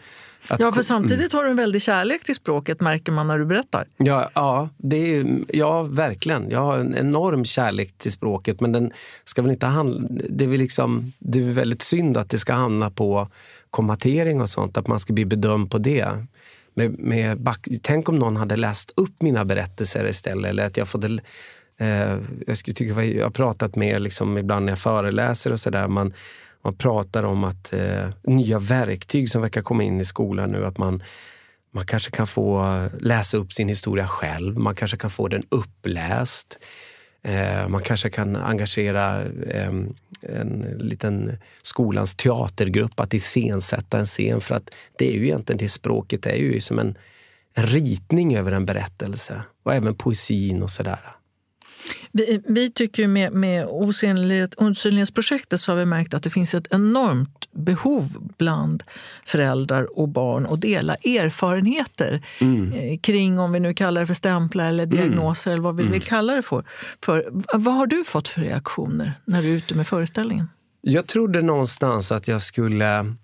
Ja, 0.48 0.72
för 0.72 0.82
samtidigt 0.82 1.32
har 1.32 1.44
du 1.44 1.50
en 1.50 1.56
väldig 1.56 1.82
kärlek 1.82 2.24
till 2.24 2.34
språket 2.34 2.80
märker 2.80 3.12
man 3.12 3.26
när 3.26 3.38
du 3.38 3.44
berättar. 3.44 3.86
Ja, 3.96 4.30
ja, 4.34 4.68
det 4.76 5.16
är, 5.16 5.40
ja 5.48 5.82
verkligen. 5.82 6.50
Jag 6.50 6.60
har 6.60 6.78
en 6.78 6.96
enorm 6.96 7.44
kärlek 7.44 7.98
till 7.98 8.12
språket 8.12 8.60
men 8.60 8.72
den 8.72 8.92
ska 9.24 9.42
väl 9.42 9.50
inte 9.50 9.66
handla, 9.66 10.08
det, 10.28 10.44
är 10.44 10.48
väl 10.48 10.58
liksom, 10.58 11.12
det 11.18 11.38
är 11.38 11.42
väldigt 11.42 11.82
synd 11.82 12.16
att 12.16 12.30
det 12.30 12.38
ska 12.38 12.52
hamna 12.52 12.90
på 12.90 13.28
kommatering 13.70 14.40
och 14.40 14.48
sånt, 14.48 14.76
att 14.76 14.86
man 14.86 15.00
ska 15.00 15.12
bli 15.12 15.24
bedömd 15.24 15.70
på 15.70 15.78
det. 15.78 16.26
Med, 16.74 16.98
med 16.98 17.40
back, 17.40 17.68
tänk 17.82 18.08
om 18.08 18.18
någon 18.18 18.36
hade 18.36 18.56
läst 18.56 18.92
upp 18.96 19.22
mina 19.22 19.44
berättelser 19.44 20.08
istället. 20.08 20.50
Eller 20.50 20.66
att 20.66 20.76
jag, 20.76 20.88
fått, 20.88 21.04
eh, 21.04 22.18
jag, 22.46 22.58
skulle 22.58 22.74
tycka, 22.74 23.04
jag 23.04 23.24
har 23.24 23.30
pratat 23.30 23.76
med 23.76 24.02
liksom, 24.02 24.38
ibland 24.38 24.64
när 24.64 24.72
jag 24.72 24.78
föreläser 24.78 25.52
och 25.52 25.60
sådär. 25.60 25.88
Man 26.64 26.76
pratar 26.76 27.22
om 27.22 27.44
att 27.44 27.72
eh, 27.72 28.08
nya 28.22 28.58
verktyg 28.58 29.30
som 29.30 29.42
verkar 29.42 29.62
komma 29.62 29.82
in 29.82 30.00
i 30.00 30.04
skolan 30.04 30.50
nu, 30.50 30.66
att 30.66 30.78
man, 30.78 31.02
man 31.74 31.86
kanske 31.86 32.10
kan 32.10 32.26
få 32.26 32.88
läsa 33.00 33.36
upp 33.36 33.52
sin 33.52 33.68
historia 33.68 34.06
själv. 34.06 34.58
Man 34.58 34.74
kanske 34.74 34.96
kan 34.96 35.10
få 35.10 35.28
den 35.28 35.42
uppläst. 35.48 36.58
Eh, 37.22 37.68
man 37.68 37.82
kanske 37.82 38.10
kan 38.10 38.36
engagera 38.36 39.22
eh, 39.22 39.72
en 40.22 40.76
liten 40.78 41.38
skolans 41.62 42.14
teatergrupp 42.14 43.00
att 43.00 43.14
iscensätta 43.14 43.98
en 43.98 44.06
scen. 44.06 44.40
För 44.40 44.54
att 44.54 44.70
det 44.98 45.08
är 45.08 45.12
ju 45.12 45.24
egentligen 45.24 45.58
det 45.58 45.68
språket 45.68 46.22
Det 46.22 46.30
är 46.30 46.36
ju 46.36 46.60
som 46.60 46.78
en, 46.78 46.98
en 47.54 47.66
ritning 47.66 48.36
över 48.36 48.52
en 48.52 48.66
berättelse. 48.66 49.42
Och 49.62 49.74
även 49.74 49.94
poesin 49.94 50.62
och 50.62 50.70
sådär. 50.70 51.19
Vi, 52.12 52.42
vi 52.46 52.70
tycker 52.70 53.06
med, 53.06 53.32
med 53.32 53.66
osynlighet, 53.68 54.54
osynlighetsprojektet 54.54 55.60
så 55.60 55.72
har 55.72 55.76
vi 55.76 55.84
märkt 55.84 56.14
att 56.14 56.22
det 56.22 56.30
finns 56.30 56.54
ett 56.54 56.66
enormt 56.70 57.48
behov 57.52 58.30
bland 58.38 58.82
föräldrar 59.24 59.98
och 59.98 60.08
barn 60.08 60.46
att 60.46 60.60
dela 60.60 60.94
erfarenheter 60.94 62.26
mm. 62.38 62.72
Eh, 62.72 62.98
kring 62.98 63.38
om 63.38 63.52
vi 63.52 63.60
nu 63.60 63.74
kallar 63.74 64.00
det 64.00 64.06
för 64.06 64.14
stämplar 64.14 64.68
eller 64.68 64.84
mm. 64.84 64.96
diagnoser 64.96 65.50
mm. 65.50 65.54
eller 65.54 65.64
vad 65.64 65.76
vi 65.76 65.82
mm. 65.82 65.92
vill 65.92 66.02
kalla 66.02 66.34
det 66.34 66.42
för. 66.42 66.64
för. 67.04 67.28
Vad 67.54 67.74
har 67.74 67.86
du 67.86 68.04
fått 68.04 68.28
för 68.28 68.40
reaktioner 68.40 69.12
när 69.24 69.42
du 69.42 69.48
är 69.48 69.56
ute 69.56 69.74
med 69.74 69.86
föreställningen? 69.86 70.48
Jag 70.80 71.06
trodde 71.06 71.42
någonstans 71.42 72.12
att 72.12 72.28
jag 72.28 72.42
skulle 72.42 73.14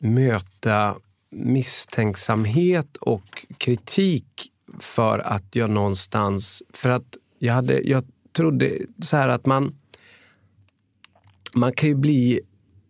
möta 0.00 0.94
misstänksamhet 1.30 2.96
och 2.96 3.46
kritik 3.58 4.50
för 4.78 5.18
att 5.18 5.44
jag 5.56 5.70
någonstans... 5.70 6.62
För 6.72 6.90
att 6.90 7.16
jag, 7.42 7.54
hade, 7.54 7.80
jag 7.80 8.04
trodde 8.36 8.72
så 9.02 9.16
här 9.16 9.28
att 9.28 9.46
man, 9.46 9.74
man 11.52 11.72
kan 11.72 11.88
ju 11.88 11.94
bli 11.94 12.40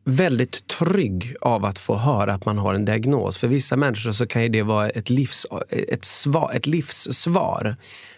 väldigt 0.05 0.67
trygg 0.67 1.35
av 1.41 1.65
att 1.65 1.79
få 1.79 1.97
höra 1.97 2.35
att 2.35 2.45
man 2.45 2.59
har 2.59 2.75
en 2.75 2.85
diagnos. 2.85 3.39
För 3.39 3.49
vissa 3.49 3.77
människor 3.77 4.13
så 4.13 4.27
kan 4.27 4.53
det 4.53 4.63
vara 4.63 4.91
ett, 4.91 5.11
livs, 5.11 5.47
ett, 5.69 6.05
svar, 6.05 6.53
ett 6.55 6.67
livssvar. 6.67 7.77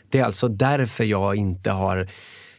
Det 0.09 0.19
är 0.19 0.25
alltså 0.25 0.49
därför 0.49 1.05
jag 1.05 1.37
inte 1.37 1.71
har 1.71 2.09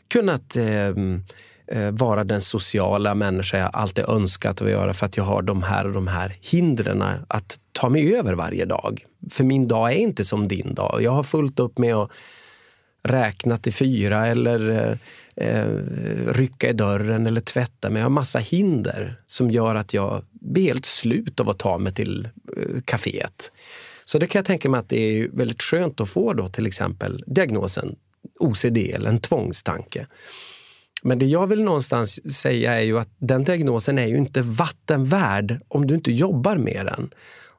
kunnat 0.07 0.55
ehm, 0.55 1.23
eh, 1.67 1.91
vara 1.91 2.23
den 2.23 2.41
sociala 2.41 3.15
människa 3.15 3.57
jag 3.57 3.69
alltid 3.73 4.05
önskat 4.09 4.61
att 4.61 4.69
göra 4.69 4.93
för 4.93 5.05
att 5.05 5.17
jag 5.17 5.23
har 5.23 5.41
de 5.41 5.63
här 5.63 5.87
och 5.87 5.93
de 5.93 6.07
här 6.07 6.35
hindren 6.41 7.03
att 7.27 7.59
ta 7.71 7.89
mig 7.89 8.15
över 8.15 8.33
varje 8.33 8.65
dag. 8.65 9.05
För 9.31 9.43
min 9.43 9.67
dag 9.67 9.91
är 9.93 9.97
inte 9.97 10.25
som 10.25 10.47
din 10.47 10.73
dag. 10.73 10.99
Jag 11.01 11.11
har 11.11 11.23
fullt 11.23 11.59
upp 11.59 11.77
med 11.77 11.95
att 11.95 12.11
räkna 13.05 13.57
till 13.57 13.73
fyra 13.73 14.27
eller 14.27 14.69
eh, 14.69 15.47
eh, 15.47 15.67
rycka 16.27 16.69
i 16.69 16.73
dörren 16.73 17.27
eller 17.27 17.41
tvätta 17.41 17.89
mig. 17.89 17.99
Jag 17.99 18.05
har 18.05 18.09
massa 18.09 18.39
hinder 18.39 19.21
som 19.27 19.51
gör 19.51 19.75
att 19.75 19.93
jag 19.93 20.23
blir 20.31 20.63
helt 20.63 20.85
slut 20.85 21.39
av 21.39 21.49
att 21.49 21.59
ta 21.59 21.77
mig 21.77 21.93
till 21.93 22.29
eh, 22.57 22.81
kaféet. 22.85 23.51
Så 24.05 24.17
det 24.17 24.27
kan 24.27 24.39
jag 24.39 24.45
tänka 24.45 24.69
mig 24.69 24.79
att 24.79 24.89
det 24.89 24.99
är 24.99 25.29
väldigt 25.33 25.61
skönt 25.61 26.01
att 26.01 26.09
få 26.09 26.33
då 26.33 26.49
till 26.49 26.67
exempel 26.67 27.23
diagnosen 27.27 27.95
OCD 28.39 28.77
eller 28.77 29.09
en 29.09 29.19
tvångstanke. 29.19 30.07
Men 31.03 31.19
det 31.19 31.25
jag 31.25 31.47
vill 31.47 31.63
någonstans 31.63 32.35
säga 32.35 32.73
är 32.73 32.83
ju 32.83 32.99
att 32.99 33.09
den 33.17 33.43
diagnosen 33.43 33.99
är 33.99 34.07
ju 34.07 34.17
inte 34.17 34.41
vattenvärd 34.41 35.59
om 35.67 35.87
du 35.87 35.95
inte 35.95 36.11
jobbar 36.11 36.57
med 36.57 36.85
den. 36.85 37.09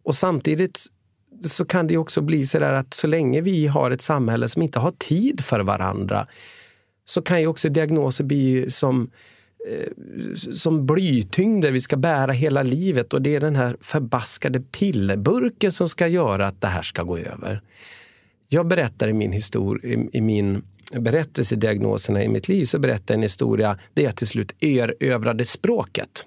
Och 0.03 0.15
samtidigt 0.15 0.87
så 1.43 1.65
kan 1.65 1.87
det 1.87 1.97
också 1.97 2.21
bli 2.21 2.47
så 2.47 2.59
där 2.59 2.73
att 2.73 2.95
så 2.95 3.07
länge 3.07 3.41
vi 3.41 3.67
har 3.67 3.91
ett 3.91 4.03
samhälle 4.03 4.49
som 4.49 4.63
inte 4.63 4.79
har 4.79 4.91
tid 4.91 5.41
för 5.41 5.61
varandra 5.61 6.27
så 7.05 7.23
kan 7.23 7.41
ju 7.41 7.47
också 7.47 7.69
diagnoser 7.69 8.25
bli 8.25 8.71
som, 8.71 9.11
eh, 9.71 9.93
som 10.53 10.87
blytyngder 10.87 11.73
vi 11.73 11.81
ska 11.81 11.97
bära 11.97 12.33
hela 12.33 12.63
livet 12.63 13.15
och 13.15 13.23
det 13.23 13.35
är 13.35 13.41
den 13.41 13.57
här 13.57 13.77
förbaskade 13.81 14.61
pillerburken 14.61 15.73
som 15.73 15.89
ska 15.89 16.07
göra 16.07 16.47
att 16.47 16.61
det 16.61 16.67
här 16.67 16.83
ska 16.83 17.03
gå 17.03 17.19
över. 17.19 17.63
Jag 18.49 18.67
berättar 18.67 19.09
i 19.09 19.13
min, 19.13 19.33
histor 19.33 19.85
i, 19.85 20.09
i 20.13 20.21
min 20.21 20.63
berättelsediagnoserna 20.93 22.25
i 22.25 22.29
mitt 22.29 22.49
liv 22.49 22.65
så 22.65 22.79
berättar 22.79 23.15
jag 23.15 23.19
en 23.19 23.23
historia 23.23 23.79
där 23.95 24.03
jag 24.03 24.17
till 24.17 24.27
slut 24.27 24.63
erövrade 24.63 25.45
språket. 25.45 26.27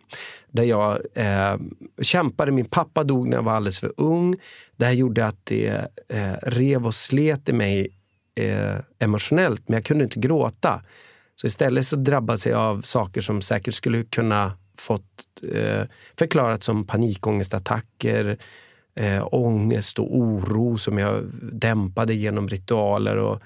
Där 0.51 0.63
jag 0.63 0.99
eh, 1.13 1.57
kämpade. 2.01 2.51
Min 2.51 2.65
pappa 2.65 3.03
dog 3.03 3.27
när 3.27 3.37
jag 3.37 3.43
var 3.43 3.53
alldeles 3.53 3.79
för 3.79 3.93
ung. 3.97 4.35
Det 4.77 4.85
här 4.85 4.93
gjorde 4.93 5.25
att 5.25 5.45
det 5.45 5.67
eh, 6.09 6.33
rev 6.41 6.85
och 6.85 6.95
slet 6.95 7.49
i 7.49 7.53
mig 7.53 7.87
eh, 8.35 8.75
emotionellt, 8.99 9.69
men 9.69 9.73
jag 9.73 9.85
kunde 9.85 10.03
inte 10.03 10.19
gråta. 10.19 10.81
Så 11.35 11.47
istället 11.47 11.85
så 11.85 11.95
drabbades 11.95 12.45
jag 12.45 12.59
av 12.59 12.81
saker 12.81 13.21
som 13.21 13.41
säkert 13.41 13.73
skulle 13.73 14.03
kunna 14.03 14.51
fått 14.77 15.27
eh, 15.53 15.83
förklarat 16.19 16.63
som 16.63 16.87
panikångestattacker, 16.87 18.37
eh, 18.95 19.27
ångest 19.31 19.99
och 19.99 20.17
oro 20.17 20.77
som 20.77 20.97
jag 20.97 21.23
dämpade 21.53 22.13
genom 22.13 22.47
ritualer 22.47 23.17
och 23.17 23.41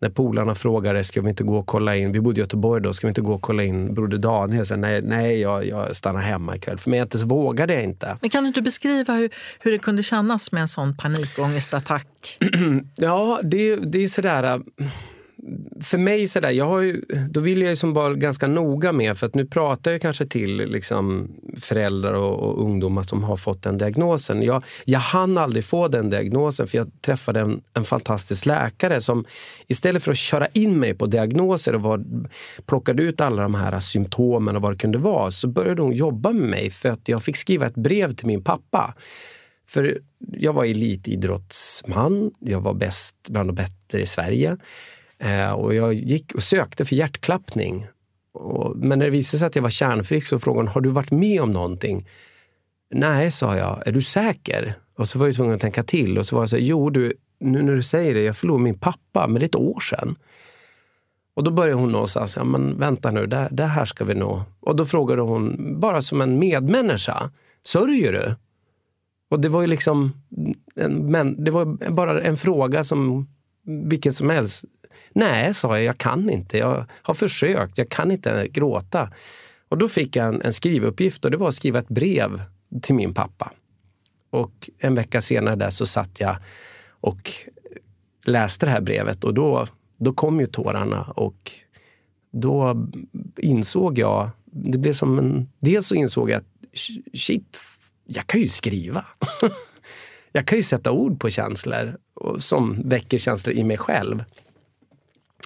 när 0.00 0.10
polarna 0.10 0.54
frågade 0.54 1.04
ska 1.04 1.22
vi 1.22 1.28
inte 1.28 1.44
gå 1.44 1.56
och 1.56 1.66
kolla 1.66 1.96
in, 1.96 2.12
vi 2.12 2.20
bodde 2.20 2.40
i 2.40 2.42
Göteborg 2.42 2.82
då, 2.82 2.92
ska 2.92 3.06
vi 3.06 3.08
inte 3.08 3.20
gå 3.20 3.32
och 3.32 3.42
kolla 3.42 3.62
in 3.62 3.94
Broder 3.94 4.18
Daniel? 4.18 4.66
Så, 4.66 4.76
nej, 4.76 5.02
nej 5.02 5.40
jag, 5.40 5.66
jag 5.66 5.96
stannar 5.96 6.20
hemma 6.20 6.56
ikväll. 6.56 6.78
För 6.78 6.90
mig 6.90 7.00
inte 7.00 7.18
så 7.18 7.26
vågade 7.26 7.74
jag 7.74 7.82
inte. 7.82 8.18
Men 8.20 8.30
kan 8.30 8.44
du 8.44 8.48
inte 8.48 8.62
beskriva 8.62 9.14
hur, 9.14 9.30
hur 9.60 9.72
det 9.72 9.78
kunde 9.78 10.02
kännas 10.02 10.52
med 10.52 10.62
en 10.62 10.68
sån 10.68 10.96
panikångestattack? 10.96 12.38
ja, 12.96 13.40
det, 13.42 13.76
det 13.76 14.04
är 14.04 14.08
sådär 14.08 14.60
för 15.80 15.98
mig 15.98 16.28
sådär, 16.28 16.50
jag 16.50 16.64
har 16.64 16.80
ju, 16.80 17.02
då 17.30 17.40
vill 17.40 17.60
jag 17.60 17.70
ju 17.70 17.76
som 17.76 17.92
vara 17.92 18.14
ganska 18.14 18.46
noga 18.46 18.92
med, 18.92 19.18
för 19.18 19.26
att 19.26 19.34
nu 19.34 19.46
pratar 19.46 19.92
jag 19.92 20.02
kanske 20.02 20.26
till 20.26 20.56
liksom 20.56 21.30
föräldrar 21.60 22.12
och, 22.12 22.38
och 22.38 22.62
ungdomar 22.64 23.02
som 23.02 23.24
har 23.24 23.36
fått 23.36 23.62
den 23.62 23.78
diagnosen. 23.78 24.42
Jag, 24.42 24.64
jag 24.84 24.98
hann 24.98 25.38
aldrig 25.38 25.64
få 25.64 25.88
den 25.88 26.10
diagnosen 26.10 26.66
för 26.66 26.78
jag 26.78 26.90
träffade 27.00 27.40
en, 27.40 27.60
en 27.74 27.84
fantastisk 27.84 28.46
läkare 28.46 29.00
som 29.00 29.24
istället 29.66 30.02
för 30.02 30.12
att 30.12 30.18
köra 30.18 30.46
in 30.46 30.80
mig 30.80 30.94
på 30.94 31.06
diagnoser 31.06 31.74
och 31.74 31.82
var, 31.82 32.04
plockade 32.66 33.02
ut 33.02 33.20
alla 33.20 33.42
de 33.42 33.54
här 33.54 33.80
symptomen 33.80 34.56
och 34.56 34.62
vad 34.62 34.72
det 34.72 34.78
kunde 34.78 34.98
vara, 34.98 35.30
så 35.30 35.48
började 35.48 35.82
hon 35.82 35.92
jobba 35.92 36.32
med 36.32 36.48
mig 36.48 36.70
för 36.70 36.88
att 36.88 37.08
jag 37.08 37.22
fick 37.22 37.36
skriva 37.36 37.66
ett 37.66 37.74
brev 37.74 38.14
till 38.14 38.26
min 38.26 38.44
pappa. 38.44 38.94
För 39.68 39.98
jag 40.32 40.52
var 40.52 40.64
elitidrottsman, 40.64 42.30
jag 42.40 42.60
var 42.60 42.74
bäst 42.74 43.14
bland 43.28 43.48
de 43.48 43.54
bättre 43.54 44.00
i 44.00 44.06
Sverige. 44.06 44.56
Eh, 45.18 45.52
och 45.52 45.74
jag 45.74 45.94
gick 45.94 46.34
och 46.34 46.42
sökte 46.42 46.84
för 46.84 46.96
hjärtklappning. 46.96 47.86
Och, 48.32 48.76
men 48.76 48.98
när 48.98 49.06
det 49.06 49.10
visade 49.10 49.38
sig 49.38 49.46
att 49.46 49.56
jag 49.56 49.62
var 49.62 49.70
kärnfrisk 49.70 50.26
så 50.26 50.38
frågade 50.38 50.60
hon, 50.60 50.74
har 50.74 50.80
du 50.80 50.88
varit 50.88 51.10
med 51.10 51.42
om 51.42 51.50
någonting? 51.50 52.08
Nej, 52.90 53.30
sa 53.30 53.56
jag. 53.56 53.88
Är 53.88 53.92
du 53.92 54.02
säker? 54.02 54.74
Och 54.96 55.08
så 55.08 55.18
var 55.18 55.26
jag 55.26 55.36
tvungen 55.36 55.54
att 55.54 55.60
tänka 55.60 55.82
till. 55.82 56.18
Och 56.18 56.26
så 56.26 56.36
var 56.36 56.42
jag 56.42 56.50
så 56.50 56.56
här, 56.56 56.62
jo 56.62 56.90
du, 56.90 57.12
nu 57.40 57.62
när 57.62 57.74
du 57.74 57.82
säger 57.82 58.14
det, 58.14 58.22
jag 58.22 58.36
förlorade 58.36 58.64
min 58.64 58.78
pappa, 58.78 59.26
men 59.26 59.34
det 59.34 59.44
är 59.44 59.48
ett 59.48 59.54
år 59.54 59.80
sedan. 59.80 60.16
Och 61.34 61.44
då 61.44 61.50
började 61.50 61.80
hon 61.80 61.92
någonstans, 61.92 62.36
ja 62.36 62.44
men 62.44 62.78
vänta 62.78 63.10
nu, 63.10 63.26
det, 63.26 63.48
det 63.50 63.64
här 63.64 63.84
ska 63.84 64.04
vi 64.04 64.14
nå. 64.14 64.44
Och 64.60 64.76
då 64.76 64.84
frågade 64.84 65.22
hon, 65.22 65.74
bara 65.80 66.02
som 66.02 66.20
en 66.20 66.38
medmänniska, 66.38 67.30
sörjer 67.62 68.12
du? 68.12 68.34
Och 69.30 69.40
det 69.40 69.48
var 69.48 69.60
ju 69.60 69.66
liksom, 69.66 70.12
en, 70.74 71.10
men, 71.10 71.44
det 71.44 71.50
var 71.50 71.90
bara 71.90 72.22
en 72.22 72.36
fråga 72.36 72.84
som 72.84 73.28
vilken 73.66 74.12
som 74.12 74.30
helst 74.30 74.64
Nej, 75.12 75.54
sa 75.54 75.76
jag, 75.76 75.84
jag 75.84 75.98
kan 75.98 76.30
inte. 76.30 76.58
Jag 76.58 76.84
har 77.02 77.14
försökt, 77.14 77.78
jag 77.78 77.88
kan 77.88 78.10
inte 78.10 78.48
gråta. 78.48 79.12
Och 79.68 79.78
då 79.78 79.88
fick 79.88 80.16
jag 80.16 80.28
en, 80.28 80.42
en 80.42 80.52
skrivuppgift 80.52 81.24
och 81.24 81.30
det 81.30 81.36
var 81.36 81.48
att 81.48 81.54
skriva 81.54 81.78
ett 81.78 81.88
brev 81.88 82.42
till 82.82 82.94
min 82.94 83.14
pappa. 83.14 83.52
Och 84.30 84.70
en 84.78 84.94
vecka 84.94 85.20
senare 85.20 85.56
där 85.56 85.70
så 85.70 85.86
satt 85.86 86.20
jag 86.20 86.36
och 87.00 87.30
läste 88.26 88.66
det 88.66 88.72
här 88.72 88.80
brevet 88.80 89.24
och 89.24 89.34
då, 89.34 89.66
då 89.96 90.12
kom 90.12 90.40
ju 90.40 90.46
tårarna 90.46 91.02
och 91.16 91.52
då 92.32 92.86
insåg 93.36 93.98
jag, 93.98 94.30
det 94.44 94.78
blev 94.78 94.92
som 94.92 95.18
en, 95.18 95.48
dels 95.58 95.86
så 95.86 95.94
insåg 95.94 96.30
jag 96.30 96.38
att 96.38 96.78
shit, 97.14 97.58
jag 98.06 98.26
kan 98.26 98.40
ju 98.40 98.48
skriva. 98.48 99.04
jag 100.32 100.46
kan 100.46 100.58
ju 100.58 100.62
sätta 100.62 100.92
ord 100.92 101.20
på 101.20 101.30
känslor 101.30 101.96
som 102.38 102.88
väcker 102.88 103.18
känslor 103.18 103.54
i 103.54 103.64
mig 103.64 103.76
själv. 103.76 104.24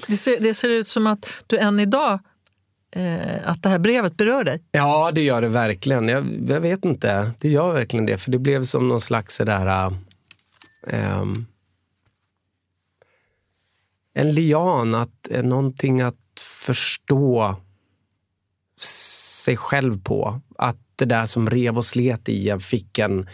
Det 0.06 0.16
ser, 0.16 0.40
det 0.40 0.54
ser 0.54 0.68
ut 0.68 0.88
som 0.88 1.06
att 1.06 1.32
du 1.46 1.58
än 1.58 1.80
idag 1.80 2.18
eh, 2.96 3.48
att 3.48 3.62
det 3.62 3.68
här 3.68 3.78
brevet 3.78 4.16
berör 4.16 4.44
dig? 4.44 4.62
Ja, 4.72 5.10
det 5.14 5.22
gör 5.22 5.42
det 5.42 5.48
verkligen. 5.48 6.08
Jag, 6.08 6.44
jag, 6.48 6.60
vet 6.60 6.84
inte. 6.84 7.30
Det 7.40 7.48
gör 7.48 7.72
verkligen 7.72 8.06
det. 8.06 8.18
För 8.18 8.30
det 8.30 8.38
blev 8.38 8.62
som 8.62 8.88
någon 8.88 9.00
slags 9.00 9.36
sådär... 9.36 9.66
Äh, 9.66 9.92
eh, 10.86 11.10
ehm, 11.10 11.46
en 14.14 14.32
lian, 14.32 14.94
att, 14.94 15.28
eh, 15.30 15.42
någonting 15.42 16.00
att 16.00 16.40
förstå 16.40 17.56
sig 18.80 19.56
själv 19.56 20.02
på. 20.02 20.40
Att 20.58 20.78
det 20.96 21.04
där 21.04 21.26
som 21.26 21.50
rev 21.50 21.76
och 21.76 21.84
slet 21.84 22.28
i 22.28 22.48
en 22.48 22.60
fick 22.60 22.98
en... 22.98 23.28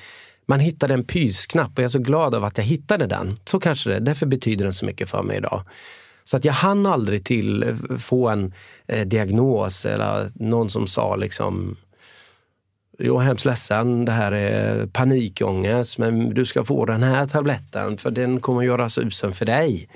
Man 0.48 0.60
hittade 0.60 0.94
en 0.94 1.04
pysknapp 1.04 1.70
och 1.70 1.78
jag 1.78 1.84
är 1.84 1.88
så 1.88 1.98
glad 1.98 2.34
över 2.34 2.46
att 2.46 2.58
jag 2.58 2.64
hittade 2.64 3.06
den. 3.06 3.36
Så 3.44 3.60
kanske 3.60 3.90
det 3.90 4.00
Därför 4.00 4.26
betyder 4.26 4.64
den 4.64 4.74
så 4.74 4.86
mycket 4.86 5.10
för 5.10 5.22
mig 5.22 5.36
idag. 5.36 5.62
Så 6.28 6.36
att 6.36 6.44
jag 6.44 6.52
hann 6.52 6.86
aldrig 6.86 7.24
till 7.24 7.62
eh, 7.62 7.96
få 7.98 8.28
en 8.28 8.54
eh, 8.86 9.06
diagnos 9.06 9.86
eller 9.86 10.30
någon 10.34 10.70
som 10.70 10.86
sa 10.86 11.16
liksom 11.16 11.76
jag 12.98 13.22
är 13.22 13.26
hemskt 13.26 13.44
ledsen, 13.44 14.04
det 14.04 14.12
här 14.12 14.32
är 14.32 14.86
panikångest 14.86 15.98
men 15.98 16.34
du 16.34 16.46
ska 16.46 16.64
få 16.64 16.84
den 16.84 17.02
här 17.02 17.26
tabletten 17.26 17.96
för 17.96 18.10
den 18.10 18.40
kommer 18.40 18.60
att 18.60 18.66
göra 18.66 18.88
susen 18.88 19.32
för 19.32 19.46
dig. 19.46 19.88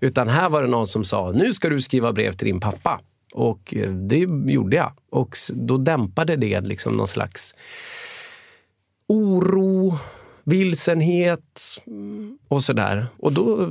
Utan 0.00 0.28
här 0.28 0.50
var 0.50 0.62
det 0.62 0.68
någon 0.68 0.88
som 0.88 1.04
sa, 1.04 1.30
nu 1.30 1.52
ska 1.52 1.68
du 1.68 1.80
skriva 1.80 2.12
brev 2.12 2.32
till 2.32 2.46
din 2.46 2.60
pappa. 2.60 3.00
Och 3.32 3.74
eh, 3.74 3.92
det 3.92 4.18
gjorde 4.52 4.76
jag. 4.76 4.92
Och 5.10 5.36
då 5.52 5.78
dämpade 5.78 6.36
det 6.36 6.60
liksom 6.60 6.96
någon 6.96 7.08
slags 7.08 7.54
oro, 9.06 9.98
vilsenhet 10.44 11.78
mm, 11.86 12.38
och 12.48 12.62
sådär. 12.62 13.06
Och 13.18 13.32
då 13.32 13.62
eh, 13.62 13.68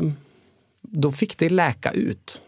då 0.91 1.11
fick 1.11 1.37
det 1.37 1.49
läka 1.49 1.91
ut. 1.91 2.41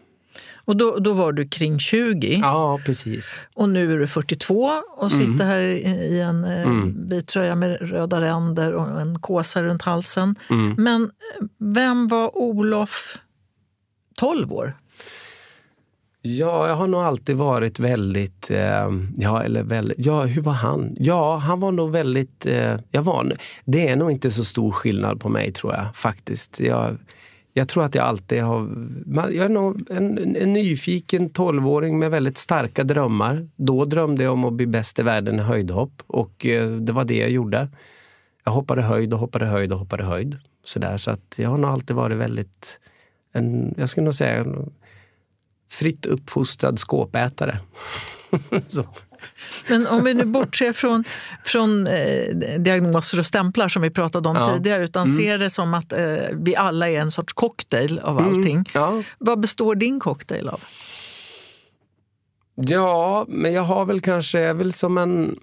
Och 0.64 0.76
då, 0.76 0.98
då 0.98 1.12
var 1.12 1.32
du 1.32 1.48
kring 1.48 1.78
20. 1.78 2.38
Ja, 2.42 2.80
precis. 2.84 3.36
Och 3.54 3.68
nu 3.68 3.94
är 3.94 3.98
du 3.98 4.06
42 4.06 4.70
och 4.96 5.12
sitter 5.12 5.24
mm. 5.24 5.46
här 5.46 5.60
i 5.60 6.20
en 6.20 6.44
eh, 6.44 6.62
mm. 6.62 7.06
vit 7.08 7.26
tröja 7.26 7.54
med 7.54 7.78
röda 7.80 8.20
ränder 8.20 8.72
och 8.72 9.00
en 9.00 9.18
kåsa 9.18 9.62
runt 9.62 9.82
halsen. 9.82 10.36
Mm. 10.50 10.74
Men 10.78 11.02
eh, 11.02 11.46
vem 11.58 12.08
var 12.08 12.38
Olof 12.38 13.18
12 14.16 14.52
år? 14.52 14.76
Ja, 16.22 16.68
jag 16.68 16.76
har 16.76 16.86
nog 16.86 17.00
alltid 17.00 17.36
varit 17.36 17.78
väldigt... 17.78 18.50
Eh, 18.50 18.90
ja, 19.16 19.42
eller 19.42 19.62
väldigt, 19.62 20.06
ja, 20.06 20.22
hur 20.24 20.42
var 20.42 20.52
han? 20.52 20.94
Ja, 20.98 21.36
han 21.36 21.60
var 21.60 21.72
nog 21.72 21.90
väldigt... 21.90 22.46
Eh, 22.46 22.76
jag 22.90 23.02
var, 23.02 23.32
det 23.64 23.88
är 23.88 23.96
nog 23.96 24.10
inte 24.10 24.30
så 24.30 24.44
stor 24.44 24.72
skillnad 24.72 25.20
på 25.20 25.28
mig, 25.28 25.52
tror 25.52 25.74
jag. 25.74 25.96
faktiskt. 25.96 26.60
Jag, 26.60 26.96
jag 27.52 27.68
tror 27.68 27.84
att 27.84 27.94
jag 27.94 28.04
alltid 28.04 28.42
har... 28.42 28.68
Jag 29.14 29.44
är 29.44 29.48
nog 29.48 29.90
en, 29.90 30.36
en 30.36 30.52
nyfiken 30.52 31.30
tolvåring 31.30 31.98
med 31.98 32.10
väldigt 32.10 32.38
starka 32.38 32.84
drömmar. 32.84 33.48
Då 33.56 33.84
drömde 33.84 34.24
jag 34.24 34.32
om 34.32 34.44
att 34.44 34.52
bli 34.52 34.66
bäst 34.66 34.98
i 34.98 35.02
världen 35.02 35.38
i 35.38 35.42
höjdhopp 35.42 36.02
och 36.06 36.46
eh, 36.46 36.70
det 36.70 36.92
var 36.92 37.04
det 37.04 37.16
jag 37.16 37.30
gjorde. 37.30 37.68
Jag 38.44 38.52
hoppade 38.52 38.82
höjd 38.82 39.12
och 39.12 39.18
hoppade 39.18 39.46
höjd 39.46 39.72
och 39.72 39.78
hoppade 39.78 40.04
höjd. 40.04 40.38
Så, 40.64 40.78
där, 40.78 40.96
så 40.96 41.10
att 41.10 41.34
jag 41.38 41.50
har 41.50 41.58
nog 41.58 41.70
alltid 41.70 41.96
varit 41.96 42.18
väldigt, 42.18 42.80
en, 43.32 43.74
jag 43.78 43.88
skulle 43.88 44.04
nog 44.04 44.14
säga, 44.14 44.36
en 44.36 44.72
fritt 45.70 46.06
uppfostrad 46.06 46.78
skåpätare. 46.78 47.58
Men 49.68 49.86
om 49.86 50.04
vi 50.04 50.14
nu 50.14 50.24
bortser 50.24 50.72
från, 50.72 51.04
från 51.44 51.86
eh, 51.86 52.34
diagnoser 52.58 53.18
och 53.18 53.26
stämplar 53.26 53.68
som 53.68 53.82
vi 53.82 53.90
pratade 53.90 54.28
om 54.28 54.36
ja. 54.36 54.54
tidigare 54.54 54.84
utan 54.84 55.04
mm. 55.06 55.16
ser 55.16 55.38
det 55.38 55.50
som 55.50 55.74
att 55.74 55.92
eh, 55.92 56.14
vi 56.32 56.56
alla 56.56 56.90
är 56.90 57.00
en 57.00 57.10
sorts 57.10 57.32
cocktail 57.32 57.98
av 57.98 58.18
mm. 58.18 58.30
allting. 58.30 58.64
Ja. 58.74 59.02
Vad 59.18 59.40
består 59.40 59.74
din 59.74 60.00
cocktail 60.00 60.48
av? 60.48 60.60
Ja, 62.54 63.24
men 63.28 63.52
jag 63.52 63.62
har 63.62 63.84
väl 63.84 64.00
kanske, 64.00 64.40
jag 64.40 64.50
är 64.50 64.54
väl 64.54 64.72
som 64.72 64.98
en... 64.98 65.38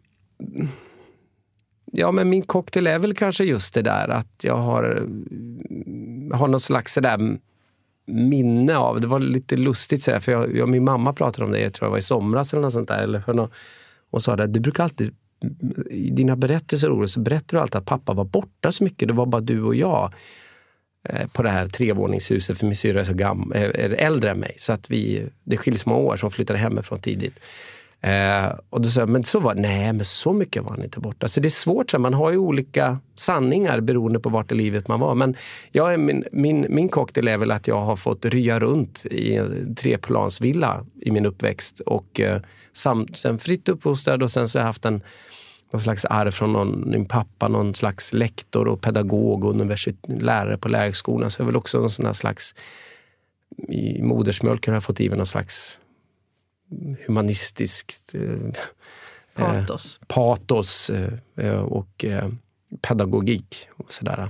Ja, 1.92 2.12
men 2.12 2.30
min 2.30 2.42
cocktail 2.42 2.88
är 2.88 3.00
väl 3.00 3.16
kanske 3.16 3.44
just 3.44 3.74
det 3.74 3.82
där 3.82 4.08
att 4.08 4.44
jag 4.44 4.58
har, 4.58 4.84
har 6.34 6.48
någon 6.48 6.60
slags 6.60 6.94
sådär 6.94 7.38
minne 8.08 8.77
av, 8.77 9.01
det 9.01 9.08
var 9.08 9.20
lite 9.20 9.58
lustigt 9.58 10.04
sådär, 10.04 10.20
för 10.20 10.32
jag, 10.32 10.58
jag, 10.58 10.70
min 10.70 10.84
mamma 10.84 11.13
pratade 11.13 11.46
om 11.46 11.51
det, 11.51 11.60
jag 11.60 11.74
tror 11.74 11.88
det 11.88 11.92
var 11.92 11.98
i 11.98 12.01
somras 12.01 12.54
eller 12.54 12.62
något 12.62 12.74
sånt 12.74 12.88
där. 12.88 13.04
Eller 13.04 13.22
för 13.22 13.34
något, 13.34 13.51
och 14.12 14.24
sa 14.24 14.34
att 14.34 14.54
du 14.54 14.60
brukar 14.60 14.84
alltid, 14.84 15.16
i 15.90 16.10
dina 16.10 16.36
berättelser 16.36 17.08
så 17.08 17.20
berättar 17.20 17.58
du 17.58 17.62
alltid 17.62 17.76
att 17.76 17.86
pappa 17.86 18.14
var 18.14 18.26
borta 18.26 18.72
så 18.72 18.84
mycket, 18.84 19.08
det 19.08 19.14
var 19.14 19.26
bara 19.26 19.42
du 19.42 19.64
och 19.64 19.76
jag 19.76 20.14
eh, 21.10 21.28
på 21.28 21.44
det 21.44 21.50
här 21.50 21.68
trevåningshuset, 21.68 22.58
för 22.58 22.66
min 22.66 22.76
syrra 22.76 23.00
är, 23.00 23.04
så 23.04 23.14
gam, 23.14 23.52
eh, 23.56 23.62
är 23.62 23.90
äldre 23.90 24.32
än 24.32 24.40
mig. 24.40 24.56
Så 24.58 24.74
att 24.74 24.92
vi, 24.92 25.30
det 25.44 25.58
skiljs 25.58 25.86
många 25.86 26.00
år, 26.00 26.18
så 26.18 26.26
hon 26.26 26.32
flyttade 26.32 26.60
hemifrån 26.60 27.00
tidigt. 27.00 27.40
Eh, 28.02 28.52
och 28.70 28.82
då 28.82 28.90
sa 28.90 29.00
jag, 29.00 29.10
men 29.10 29.24
så 29.24 29.40
var 29.40 29.56
Nej, 29.56 29.94
men 29.94 30.06
så 30.06 30.34
mycket 30.34 30.64
var 30.64 30.72
han 30.72 30.84
inte 30.84 31.00
borta. 31.00 31.28
Så 31.28 31.40
det 31.40 31.48
är 31.48 31.50
svårt, 31.50 31.98
man 31.98 32.14
har 32.14 32.32
ju 32.32 32.38
olika 32.38 33.00
sanningar 33.16 33.80
beroende 33.80 34.20
på 34.20 34.30
vart 34.30 34.52
i 34.52 34.56
livet 34.56 34.88
man 34.88 35.00
var. 35.00 35.16
Men 35.16 35.36
jag 35.72 35.94
är 35.94 35.98
min, 35.98 36.24
min, 36.32 36.66
min 36.70 36.90
cocktail 36.90 37.28
är 37.28 37.38
väl 37.38 37.52
att 37.52 37.68
jag 37.68 37.82
har 37.82 37.96
fått 37.96 38.26
rya 38.26 38.60
runt 38.60 39.06
i 39.12 39.36
en 39.36 39.76
treplansvilla 39.76 40.86
i 41.02 41.12
min 41.12 41.26
uppväxt. 41.26 41.80
Och 41.80 42.20
eh, 42.20 42.42
sam, 42.77 43.07
sen 43.13 43.39
fritt 43.39 43.69
uppfostrad 43.69 44.24
och 44.24 44.31
sen 44.31 44.50
så 44.50 44.60
har 44.60 44.62
jag 44.62 44.67
haft 44.67 44.86
en 44.86 45.01
någon 45.72 45.81
slags 45.81 46.05
arv 46.05 46.31
från 46.31 46.53
någon, 46.53 46.89
min 46.89 47.05
pappa, 47.05 47.48
någon 47.48 47.75
slags 47.75 48.13
lektor 48.13 48.67
och 48.67 48.81
pedagog 48.81 49.46
och 49.46 49.55
lärare 50.07 50.57
på 50.57 50.67
lärarhögskolan. 50.67 51.31
Så 51.31 51.41
jag 51.41 51.43
är 51.43 51.46
väl 51.46 51.55
också 51.55 51.79
någon 51.79 51.89
sån 51.89 52.13
slags, 52.13 52.55
i 53.69 54.01
modersmjölken 54.01 54.72
har 54.72 54.75
jag 54.75 54.84
fått 54.84 55.00
i 55.00 55.10
mig 55.10 55.17
någon 55.17 55.27
slags 55.27 55.79
humanistiskt 57.07 58.15
eh, 58.15 58.53
patos, 59.36 60.00
eh, 60.01 60.05
patos 60.07 60.89
eh, 61.36 61.60
och 61.60 62.05
pedagogik. 62.81 63.69
Och 63.77 63.93
sådär. 63.93 64.29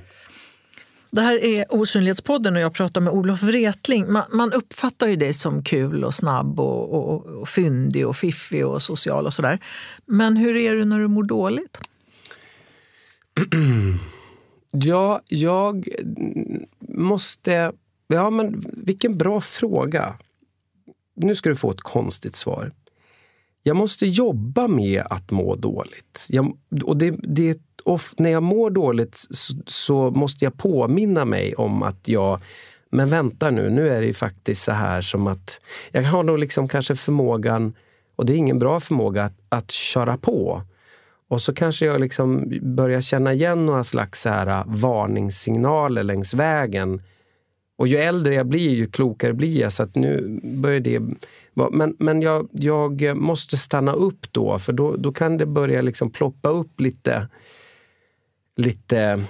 Det 1.11 1.21
här 1.21 1.43
är 1.43 1.65
Osynlighetspodden 1.69 2.55
och 2.55 2.61
jag 2.61 2.73
pratar 2.73 3.01
med 3.01 3.13
Olof 3.13 3.43
Wretling. 3.43 4.11
Man, 4.11 4.23
man 4.31 4.53
uppfattar 4.53 5.07
ju 5.07 5.15
dig 5.15 5.33
som 5.33 5.63
kul 5.63 6.03
och 6.03 6.15
snabb 6.15 6.59
och, 6.59 6.93
och, 6.93 7.25
och 7.25 7.49
fyndig 7.49 8.07
och 8.07 8.17
fiffig 8.17 8.65
och 8.65 8.81
social 8.81 9.25
och 9.25 9.33
sådär. 9.33 9.59
Men 10.05 10.37
hur 10.37 10.55
är 10.55 10.75
du 10.75 10.85
när 10.85 10.99
du 10.99 11.07
mår 11.07 11.23
dåligt? 11.23 11.79
ja, 14.71 15.21
jag 15.27 15.87
måste... 16.79 17.71
Ja, 18.07 18.29
men 18.29 18.65
vilken 18.73 19.17
bra 19.17 19.41
fråga 19.41 20.13
nu 21.15 21.35
ska 21.35 21.49
du 21.49 21.55
få 21.55 21.71
ett 21.71 21.81
konstigt 21.81 22.35
svar. 22.35 22.71
Jag 23.67 23.75
måste 23.75 24.07
jobba 24.07 24.67
med 24.67 25.03
att 25.09 25.31
må 25.31 25.55
dåligt. 25.55 26.27
Jag, 26.29 26.57
och 26.83 26.97
det, 26.97 27.15
det, 27.23 27.59
och 27.83 28.01
när 28.17 28.29
jag 28.29 28.43
mår 28.43 28.69
dåligt 28.69 29.15
så, 29.15 29.53
så, 29.65 30.11
måste 30.11 30.45
jag 30.45 30.57
påminna 30.57 31.25
mig 31.25 31.55
om 31.55 31.83
att 31.83 32.07
jag 32.07 32.41
men 32.89 33.09
vänta 33.09 33.49
nu, 33.49 33.69
nu 33.69 33.89
är 33.89 34.01
det 34.01 34.07
ju 34.07 34.13
faktiskt 34.13 34.63
så 34.63 34.71
här 34.71 35.01
som 35.01 35.27
att 35.27 35.59
jag 35.91 36.03
har 36.03 36.23
nog 36.23 36.39
liksom 36.39 36.67
kanske 36.67 36.95
förmågan, 36.95 37.73
och 38.15 38.25
det 38.25 38.33
är 38.33 38.37
ingen 38.37 38.59
bra 38.59 38.79
förmåga, 38.79 39.23
att, 39.23 39.37
att 39.49 39.71
köra 39.71 40.17
på. 40.17 40.61
Och 41.29 41.41
så 41.41 41.53
kanske 41.53 41.85
jag 41.85 42.01
liksom 42.01 42.53
börjar 42.61 43.01
känna 43.01 43.33
igen 43.33 43.65
några 43.65 43.83
slags 43.83 44.21
så 44.21 44.29
här 44.29 44.47
eh, 44.47 44.63
varningssignaler 44.67 46.03
längs 46.03 46.33
vägen 46.33 47.01
och 47.77 47.87
ju 47.87 47.97
äldre 47.97 48.35
jag 48.35 48.47
blir, 48.47 48.75
ju 48.75 48.87
klokare 48.87 49.33
blir 49.33 49.61
jag. 49.61 49.73
Så 49.73 49.83
att 49.83 49.95
nu 49.95 50.39
börjar 50.43 50.79
det... 50.79 51.01
Men, 51.71 51.95
men 51.99 52.21
jag, 52.21 52.47
jag 52.51 53.17
måste 53.17 53.57
stanna 53.57 53.91
upp 53.91 54.25
då, 54.31 54.59
för 54.59 54.73
då, 54.73 54.95
då 54.95 55.11
kan 55.11 55.37
det 55.37 55.45
börja 55.45 55.81
liksom 55.81 56.11
ploppa 56.11 56.49
upp 56.49 56.79
lite... 56.79 57.27
Lite... 58.55 59.23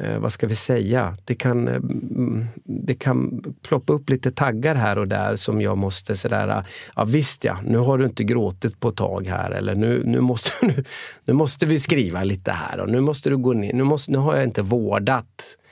Eh, 0.00 0.18
vad 0.18 0.32
ska 0.32 0.46
vi 0.46 0.56
säga? 0.56 1.16
Det 1.24 1.34
kan, 1.34 1.68
eh, 1.68 1.74
mm, 1.74 2.46
det 2.64 2.94
kan 2.94 3.44
ploppa 3.62 3.92
upp 3.92 4.10
lite 4.10 4.30
taggar 4.30 4.74
här 4.74 4.98
och 4.98 5.08
där 5.08 5.36
som 5.36 5.60
jag 5.60 5.78
måste 5.78 6.16
sådär, 6.16 6.64
ja 6.96 7.04
visst 7.04 7.44
ja, 7.44 7.58
nu 7.64 7.78
har 7.78 7.98
du 7.98 8.04
inte 8.04 8.24
gråtit 8.24 8.80
på 8.80 8.88
ett 8.88 8.96
tag 8.96 9.26
här 9.26 9.50
eller 9.50 9.74
nu, 9.74 10.02
nu, 10.04 10.20
måste, 10.20 10.50
nu, 10.66 10.84
nu 11.24 11.34
måste 11.34 11.66
vi 11.66 11.78
skriva 11.80 12.24
lite 12.24 12.50
här 12.50 12.80
och 12.80 12.90
nu 12.90 13.00
måste 13.00 13.30
du 13.30 13.36
gå 13.36 13.52
ner, 13.52 13.72
nu, 13.72 13.84
måste, 13.84 14.12
nu 14.12 14.18
har 14.18 14.36
jag 14.36 14.44
inte 14.44 14.62
vårdat 14.62 15.56
eh, 15.62 15.65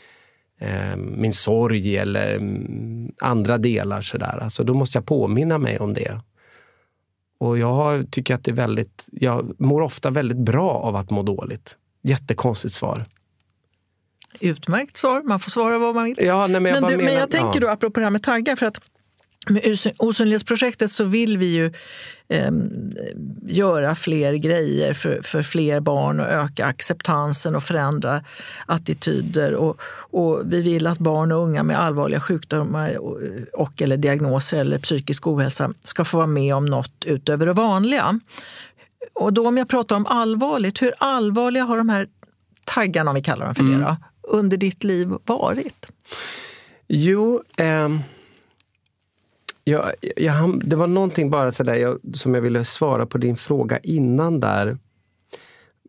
min 0.96 1.32
sorg 1.32 1.96
eller 1.96 2.40
andra 3.20 3.58
delar. 3.58 4.02
Sådär. 4.02 4.38
Alltså, 4.42 4.64
då 4.64 4.74
måste 4.74 4.98
jag 4.98 5.06
påminna 5.06 5.58
mig 5.58 5.78
om 5.78 5.94
det. 5.94 6.20
Och 7.38 7.58
jag 7.58 8.10
tycker 8.10 8.34
att 8.34 8.44
det 8.44 8.50
är 8.50 8.54
väldigt, 8.54 9.08
jag 9.12 9.60
mår 9.60 9.80
ofta 9.80 10.10
väldigt 10.10 10.38
bra 10.38 10.70
av 10.70 10.96
att 10.96 11.10
må 11.10 11.22
dåligt. 11.22 11.76
Jättekonstigt 12.02 12.74
svar. 12.74 13.04
Utmärkt 14.40 14.96
svar, 14.96 15.22
man 15.22 15.40
får 15.40 15.50
svara 15.50 15.78
vad 15.78 15.94
man 15.94 16.04
vill. 16.04 16.16
Ja, 16.20 16.46
nej, 16.46 16.60
men, 16.60 16.74
jag 16.74 16.82
men, 16.82 16.90
du, 16.90 16.96
menar, 16.96 17.10
men 17.10 17.20
jag 17.20 17.30
tänker 17.30 17.60
ja. 17.60 17.66
då, 17.66 17.68
apropå 17.68 18.00
det 18.00 18.06
här 18.06 18.10
med 18.10 18.22
taggar, 18.22 18.56
för 18.56 18.66
att 18.66 18.80
med 19.48 19.78
Osynlighetsprojektet 19.96 20.90
så 20.90 21.04
vill 21.04 21.38
vi 21.38 21.46
ju 21.46 21.72
eh, 22.28 22.50
göra 23.46 23.94
fler 23.94 24.34
grejer 24.34 24.94
för, 24.94 25.22
för 25.22 25.42
fler 25.42 25.80
barn 25.80 26.20
och 26.20 26.26
öka 26.26 26.66
acceptansen 26.66 27.56
och 27.56 27.62
förändra 27.62 28.24
attityder. 28.66 29.54
Och, 29.54 29.80
och 30.10 30.42
vi 30.44 30.62
vill 30.62 30.86
att 30.86 30.98
barn 30.98 31.32
och 31.32 31.38
unga 31.38 31.62
med 31.62 31.80
allvarliga 31.80 32.20
sjukdomar 32.20 32.98
och, 32.98 33.20
och 33.52 33.82
eller 33.82 33.96
diagnoser 33.96 34.60
eller 34.60 34.78
psykisk 34.78 35.26
ohälsa 35.26 35.72
ska 35.82 36.04
få 36.04 36.16
vara 36.16 36.26
med 36.26 36.54
om 36.54 36.66
något 36.66 37.04
utöver 37.04 37.46
det 37.46 37.52
vanliga. 37.52 38.20
Och 39.12 39.32
då 39.32 39.48
om 39.48 39.56
jag 39.56 39.68
pratar 39.68 39.96
om 39.96 40.06
allvarligt, 40.06 40.82
hur 40.82 40.94
allvarliga 40.98 41.64
har 41.64 41.76
de 41.76 41.88
här 41.88 42.08
taggarna, 42.64 43.10
om 43.10 43.14
vi 43.14 43.22
kallar 43.22 43.46
dem 43.46 43.54
för 43.54 43.62
mm. 43.62 43.80
det, 43.80 43.84
då, 43.84 43.96
under 44.22 44.56
ditt 44.56 44.84
liv 44.84 45.12
varit? 45.24 45.88
Jo, 46.88 47.42
eh 47.56 47.88
jag, 49.64 49.92
jag, 50.16 50.68
det 50.68 50.76
var 50.76 50.86
någonting 50.86 51.30
bara 51.30 51.52
sådär 51.52 51.74
jag, 51.74 52.00
som 52.14 52.34
jag 52.34 52.42
ville 52.42 52.64
svara 52.64 53.06
på 53.06 53.18
din 53.18 53.36
fråga 53.36 53.78
innan 53.78 54.40
där. 54.40 54.78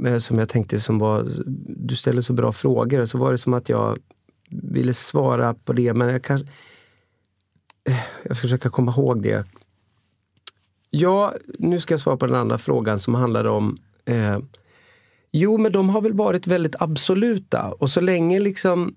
Eh, 0.05 0.17
som 0.17 0.39
jag 0.39 0.49
tänkte 0.49 0.79
som 0.79 0.99
var, 0.99 1.27
du 1.67 1.95
ställde 1.95 2.23
så 2.23 2.33
bra 2.33 2.51
frågor 2.51 2.99
och 2.99 3.09
så 3.09 3.17
var 3.17 3.31
det 3.31 3.37
som 3.37 3.53
att 3.53 3.69
jag 3.69 3.97
ville 4.49 4.93
svara 4.93 5.53
på 5.53 5.73
det 5.73 5.93
men 5.93 6.09
jag 6.09 6.23
kanske... 6.23 6.47
Eh, 7.89 7.99
jag 8.23 8.37
ska 8.37 8.41
försöka 8.41 8.69
komma 8.69 8.91
ihåg 8.91 9.23
det. 9.23 9.45
Ja, 10.89 11.33
nu 11.59 11.79
ska 11.79 11.93
jag 11.93 12.01
svara 12.01 12.17
på 12.17 12.27
den 12.27 12.35
andra 12.35 12.57
frågan 12.57 12.99
som 12.99 13.15
handlade 13.15 13.49
om 13.49 13.77
eh, 14.05 14.39
Jo, 15.37 15.57
men 15.57 15.71
de 15.71 15.89
har 15.89 16.01
väl 16.01 16.13
varit 16.13 16.47
väldigt 16.47 16.75
absoluta 16.79 17.71
och 17.71 17.89
så 17.89 18.01
länge 18.01 18.39
liksom 18.39 18.95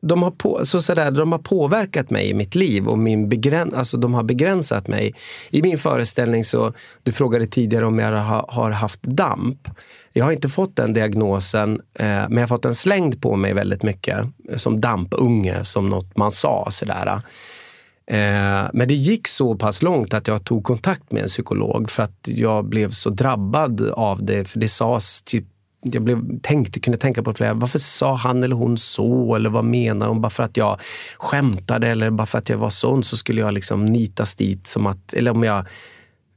de 0.00 0.22
har, 0.22 0.30
på, 0.30 0.66
så 0.66 0.82
sådär, 0.82 1.10
de 1.10 1.32
har 1.32 1.38
påverkat 1.38 2.10
mig 2.10 2.28
i 2.28 2.34
mitt 2.34 2.54
liv 2.54 2.88
och 2.88 2.98
min 2.98 3.28
begräns, 3.28 3.74
alltså 3.74 3.96
de 3.96 4.14
har 4.14 4.22
begränsat 4.22 4.88
mig. 4.88 5.14
I 5.50 5.62
min 5.62 5.78
föreställning 5.78 6.44
så, 6.44 6.72
du 7.02 7.12
frågade 7.12 7.46
tidigare 7.46 7.86
om 7.86 7.98
jag 7.98 8.12
har, 8.12 8.44
har 8.48 8.70
haft 8.70 9.02
DAMP. 9.02 9.68
Jag 10.12 10.24
har 10.24 10.32
inte 10.32 10.48
fått 10.48 10.76
den 10.76 10.92
diagnosen, 10.92 11.80
eh, 11.98 12.06
men 12.06 12.32
jag 12.32 12.40
har 12.40 12.46
fått 12.46 12.62
den 12.62 12.74
slängd 12.74 13.22
på 13.22 13.36
mig 13.36 13.54
väldigt 13.54 13.82
mycket. 13.82 14.18
Som 14.56 14.80
DAMP-unge, 14.80 15.64
som 15.64 15.90
något 15.90 16.16
man 16.16 16.30
sa. 16.30 16.68
Sådär. 16.70 17.20
Eh, 18.10 18.68
men 18.72 18.88
det 18.88 18.94
gick 18.94 19.28
så 19.28 19.54
pass 19.54 19.82
långt 19.82 20.14
att 20.14 20.28
jag 20.28 20.44
tog 20.44 20.64
kontakt 20.64 21.12
med 21.12 21.22
en 21.22 21.28
psykolog 21.28 21.90
för 21.90 22.02
att 22.02 22.28
jag 22.28 22.64
blev 22.64 22.90
så 22.90 23.10
drabbad 23.10 23.90
av 23.90 24.24
det. 24.24 24.44
För 24.44 24.58
det 24.58 24.68
sades 24.68 25.22
typ 25.22 25.44
jag 25.82 26.02
blev, 26.02 26.40
tänkte, 26.42 26.80
kunde 26.80 26.98
tänka 26.98 27.22
på 27.22 27.34
flera, 27.34 27.54
varför 27.54 27.78
sa 27.78 28.14
han 28.14 28.42
eller 28.44 28.56
hon 28.56 28.78
så? 28.78 29.34
Eller 29.34 29.50
vad 29.50 29.64
menar 29.64 30.08
hon? 30.08 30.20
Bara 30.20 30.30
för 30.30 30.42
att 30.42 30.56
jag 30.56 30.80
skämtade 31.16 31.88
eller 31.88 32.10
bara 32.10 32.26
för 32.26 32.38
att 32.38 32.48
jag 32.48 32.58
var 32.58 32.70
sån 32.70 33.04
så 33.04 33.16
skulle 33.16 33.40
jag 33.40 33.54
liksom 33.54 33.86
nitas 33.86 34.34
dit. 34.34 34.66
Som 34.66 34.86
att, 34.86 35.14
eller 35.14 35.30
om 35.30 35.42
jag 35.42 35.66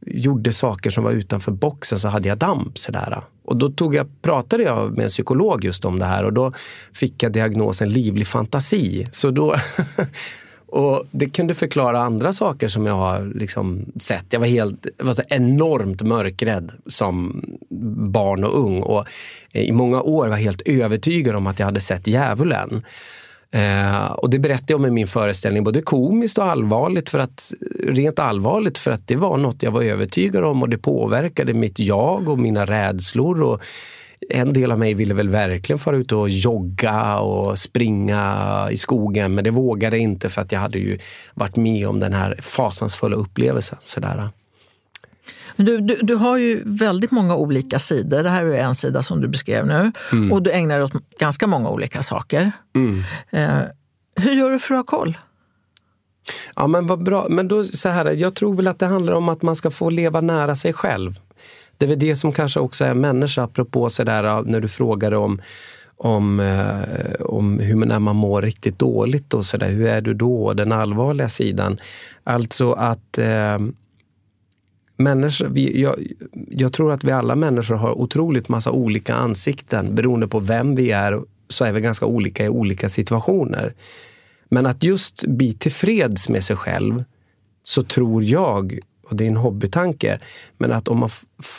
gjorde 0.05 0.53
saker 0.53 0.89
som 0.89 1.03
var 1.03 1.11
utanför 1.11 1.51
boxen 1.51 1.99
så 1.99 2.07
hade 2.07 2.29
jag 2.29 2.37
damp. 2.37 2.77
Sådär. 2.77 3.21
Och 3.45 3.57
då 3.57 3.69
tog 3.69 3.95
jag, 3.95 4.21
pratade 4.21 4.63
jag 4.63 4.91
med 4.91 5.03
en 5.03 5.09
psykolog 5.09 5.63
just 5.63 5.85
om 5.85 5.99
det 5.99 6.05
här 6.05 6.23
och 6.23 6.33
då 6.33 6.53
fick 6.93 7.23
jag 7.23 7.31
diagnosen 7.31 7.89
livlig 7.89 8.27
fantasi. 8.27 9.07
Så 9.11 9.31
då 9.31 9.55
Och 10.71 11.05
Det 11.11 11.29
kunde 11.29 11.53
förklara 11.53 11.99
andra 11.99 12.33
saker 12.33 12.67
som 12.67 12.85
jag 12.85 12.93
har 12.93 13.31
liksom 13.35 13.85
sett. 13.99 14.25
Jag 14.29 14.39
var, 14.39 14.47
helt, 14.47 14.87
jag 14.97 15.05
var 15.05 15.15
enormt 15.27 16.01
mörkrädd 16.01 16.71
som 16.85 17.45
barn 18.11 18.43
och 18.43 18.59
ung. 18.59 18.81
Och 18.81 19.05
eh, 19.51 19.61
I 19.61 19.71
många 19.71 20.01
år 20.01 20.27
var 20.27 20.37
jag 20.37 20.43
helt 20.43 20.61
övertygad 20.61 21.35
om 21.35 21.47
att 21.47 21.59
jag 21.59 21.65
hade 21.65 21.79
sett 21.79 22.07
djävulen. 22.07 22.85
Eh, 23.51 24.11
och 24.11 24.29
det 24.29 24.39
berättade 24.39 24.73
jag 24.73 24.79
om 24.79 24.85
i 24.85 24.91
min 24.91 25.07
föreställning, 25.07 25.63
både 25.63 25.81
komiskt 25.81 26.37
och 26.37 26.45
allvarligt. 26.45 27.09
För 27.09 27.19
att, 27.19 27.53
rent 27.87 28.19
allvarligt 28.19 28.77
för 28.77 28.91
att 28.91 29.07
det 29.07 29.15
var 29.15 29.37
något 29.37 29.63
jag 29.63 29.71
var 29.71 29.81
övertygad 29.81 30.43
om 30.43 30.61
och 30.61 30.69
det 30.69 30.77
påverkade 30.77 31.53
mitt 31.53 31.79
jag 31.79 32.29
och 32.29 32.39
mina 32.39 32.65
rädslor. 32.65 33.41
Och 33.41 33.61
en 34.29 34.53
del 34.53 34.71
av 34.71 34.79
mig 34.79 34.93
ville 34.93 35.13
väl 35.13 35.29
verkligen 35.29 35.79
fara 35.79 35.97
ut 35.97 36.11
och 36.11 36.29
jogga 36.29 37.19
och 37.19 37.59
springa 37.59 38.67
i 38.71 38.77
skogen, 38.77 39.35
men 39.35 39.43
det 39.43 39.49
vågade 39.49 39.95
jag 39.95 40.03
inte 40.03 40.29
för 40.29 40.41
att 40.41 40.51
jag 40.51 40.59
hade 40.59 40.77
ju 40.77 40.99
varit 41.33 41.55
med 41.55 41.87
om 41.87 41.99
den 41.99 42.13
här 42.13 42.39
fasansfulla 42.41 43.15
upplevelsen. 43.15 43.77
Sådär. 43.83 44.29
Du, 45.55 45.77
du, 45.77 45.95
du, 46.01 46.15
har 46.15 46.37
ju 46.37 46.61
väldigt 46.65 47.11
många 47.11 47.35
olika 47.35 47.79
sidor. 47.79 48.23
Det 48.23 48.29
här 48.29 48.45
är 48.45 48.63
en 48.63 48.75
sida 48.75 49.03
som 49.03 49.21
du 49.21 49.27
beskrev 49.27 49.67
nu. 49.67 49.91
Mm. 50.11 50.31
Och 50.31 50.41
du 50.43 50.51
ägnar 50.51 50.75
dig 50.75 50.85
åt 50.85 50.93
ganska 51.19 51.47
många 51.47 51.69
olika 51.69 52.01
saker. 52.01 52.51
Mm. 52.75 53.03
Eh, 53.29 53.59
hur 54.15 54.31
gör 54.31 54.51
du 54.51 54.59
för 54.59 54.73
att 54.73 54.77
ha 54.89 54.97
koll? 54.97 55.17
Ja, 56.55 56.67
men 56.67 56.87
vad 56.87 57.03
bra. 57.03 57.27
Men 57.29 57.47
då, 57.47 57.63
så 57.63 57.89
här, 57.89 58.05
jag 58.05 58.35
tror 58.35 58.55
väl 58.55 58.67
att 58.67 58.79
det 58.79 58.85
handlar 58.85 59.13
om 59.13 59.29
att 59.29 59.41
man 59.41 59.55
ska 59.55 59.71
få 59.71 59.89
leva 59.89 60.21
nära 60.21 60.55
sig 60.55 60.73
själv. 60.73 61.19
Det 61.81 61.85
är 61.85 61.87
väl 61.87 61.99
det 61.99 62.15
som 62.15 62.31
kanske 62.31 62.59
också 62.59 62.85
är 62.85 62.93
människa, 62.93 63.43
apropå 63.43 63.89
så 63.89 64.03
där, 64.03 64.43
när 64.43 64.59
du 64.59 64.67
frågade 64.67 65.17
om 65.17 65.41
om, 65.97 66.39
eh, 66.39 67.25
om 67.25 67.59
hur, 67.59 67.85
när 67.85 67.99
man 67.99 68.15
mår 68.15 68.41
riktigt 68.41 68.79
dåligt 68.79 69.33
och 69.33 69.45
så 69.45 69.57
där, 69.57 69.69
hur 69.69 69.87
är 69.87 70.01
du 70.01 70.13
då? 70.13 70.53
Den 70.53 70.71
allvarliga 70.71 71.29
sidan. 71.29 71.79
Alltså 72.23 72.71
att 72.71 73.17
eh, 73.17 73.59
människor, 74.97 75.47
vi, 75.47 75.81
jag, 75.81 75.95
jag, 76.49 76.73
tror 76.73 76.91
att 76.91 77.03
vi 77.03 77.11
alla 77.11 77.35
människor 77.35 77.75
har 77.75 77.91
otroligt 77.91 78.49
massa 78.49 78.71
olika 78.71 79.15
ansikten. 79.15 79.95
Beroende 79.95 80.27
på 80.27 80.39
vem 80.39 80.75
vi 80.75 80.91
är 80.91 81.21
så 81.49 81.65
är 81.65 81.71
vi 81.71 81.81
ganska 81.81 82.05
olika 82.05 82.45
i 82.45 82.49
olika 82.49 82.89
situationer. 82.89 83.73
Men 84.49 84.65
att 84.65 84.83
just 84.83 85.25
bli 85.27 85.53
tillfreds 85.53 86.29
med 86.29 86.43
sig 86.43 86.55
själv 86.55 87.03
så 87.63 87.83
tror 87.83 88.23
jag, 88.23 88.79
och 89.11 89.17
det 89.17 89.23
är 89.23 89.27
en 89.27 89.37
hobbytanke, 89.37 90.19
men 90.57 90.71
att 90.71 90.87
om 90.87 90.97
man, 90.97 91.09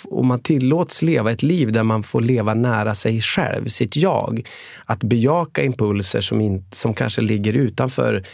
om 0.04 0.26
man 0.26 0.40
tillåts 0.40 1.02
leva 1.02 1.32
ett 1.32 1.42
liv 1.42 1.72
där 1.72 1.82
man 1.82 2.02
får 2.02 2.20
leva 2.20 2.54
nära 2.54 2.94
sig 2.94 3.20
själv, 3.20 3.68
sitt 3.68 3.96
jag. 3.96 4.48
Att 4.84 5.04
bejaka 5.04 5.62
impulser 5.62 6.20
som, 6.20 6.40
in, 6.40 6.64
som 6.70 6.94
kanske 6.94 7.20
ligger 7.20 7.52
utanför 7.52 8.24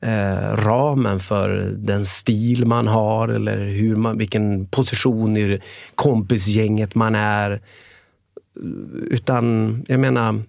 eh, 0.00 0.56
ramen 0.56 1.20
för 1.20 1.48
den 1.76 2.04
stil 2.04 2.66
man 2.66 2.86
har 2.86 3.28
eller 3.28 3.58
hur 3.58 3.96
man, 3.96 4.18
vilken 4.18 4.66
position 4.66 5.36
i 5.36 5.60
kompisgänget 5.94 6.94
man 6.94 7.14
är. 7.14 7.60
Utan, 9.10 9.84
jag 9.88 10.00
menar, 10.00 10.42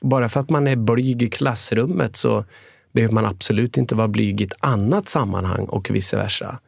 bara 0.00 0.28
för 0.28 0.40
att 0.40 0.50
man 0.50 0.66
är 0.66 0.76
blyg 0.76 1.22
i 1.22 1.30
klassrummet 1.30 2.16
så 2.16 2.44
behöver 2.92 3.14
man 3.14 3.26
absolut 3.26 3.76
inte 3.76 3.94
vara 3.94 4.08
blyg 4.08 4.40
i 4.40 4.44
ett 4.44 4.64
annat 4.64 5.08
sammanhang 5.08 5.64
och 5.64 5.90
vice 5.90 6.16
versa. 6.16 6.58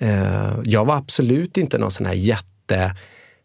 Eh, 0.00 0.52
jag 0.64 0.84
var 0.84 0.96
absolut 0.96 1.56
inte 1.56 1.78
någon 1.78 1.90
sån 1.90 2.06
här 2.06 2.14
jätte 2.14 2.96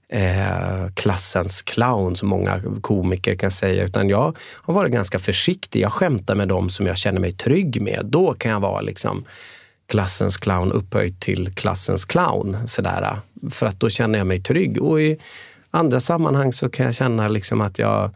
eh, 0.09 0.91
klassens 0.93 1.61
clown 1.61 2.15
som 2.15 2.29
många 2.29 2.61
komiker 2.81 3.35
kan 3.35 3.51
säga, 3.51 3.83
utan 3.83 4.09
jag 4.09 4.37
har 4.55 4.73
varit 4.73 4.91
ganska 4.91 5.19
försiktig. 5.19 5.81
Jag 5.81 5.93
skämtar 5.93 6.35
med 6.35 6.47
dem 6.47 6.69
som 6.69 6.87
jag 6.87 6.97
känner 6.97 7.19
mig 7.19 7.33
trygg 7.33 7.81
med. 7.81 8.05
Då 8.05 8.33
kan 8.33 8.51
jag 8.51 8.59
vara 8.59 8.81
liksom 8.81 9.25
klassens 9.87 10.37
clown 10.37 10.71
upphöjt 10.71 11.19
till 11.19 11.53
klassens 11.55 12.05
clown. 12.05 12.57
Sådär. 12.67 13.15
För 13.49 13.65
att 13.65 13.79
då 13.79 13.89
känner 13.89 14.19
jag 14.19 14.27
mig 14.27 14.43
trygg. 14.43 14.81
Och 14.81 15.01
i 15.01 15.17
andra 15.71 15.99
sammanhang 15.99 16.53
så 16.53 16.69
kan 16.69 16.85
jag 16.85 16.95
känna 16.95 17.27
liksom 17.27 17.61
att 17.61 17.79
jag 17.79 18.11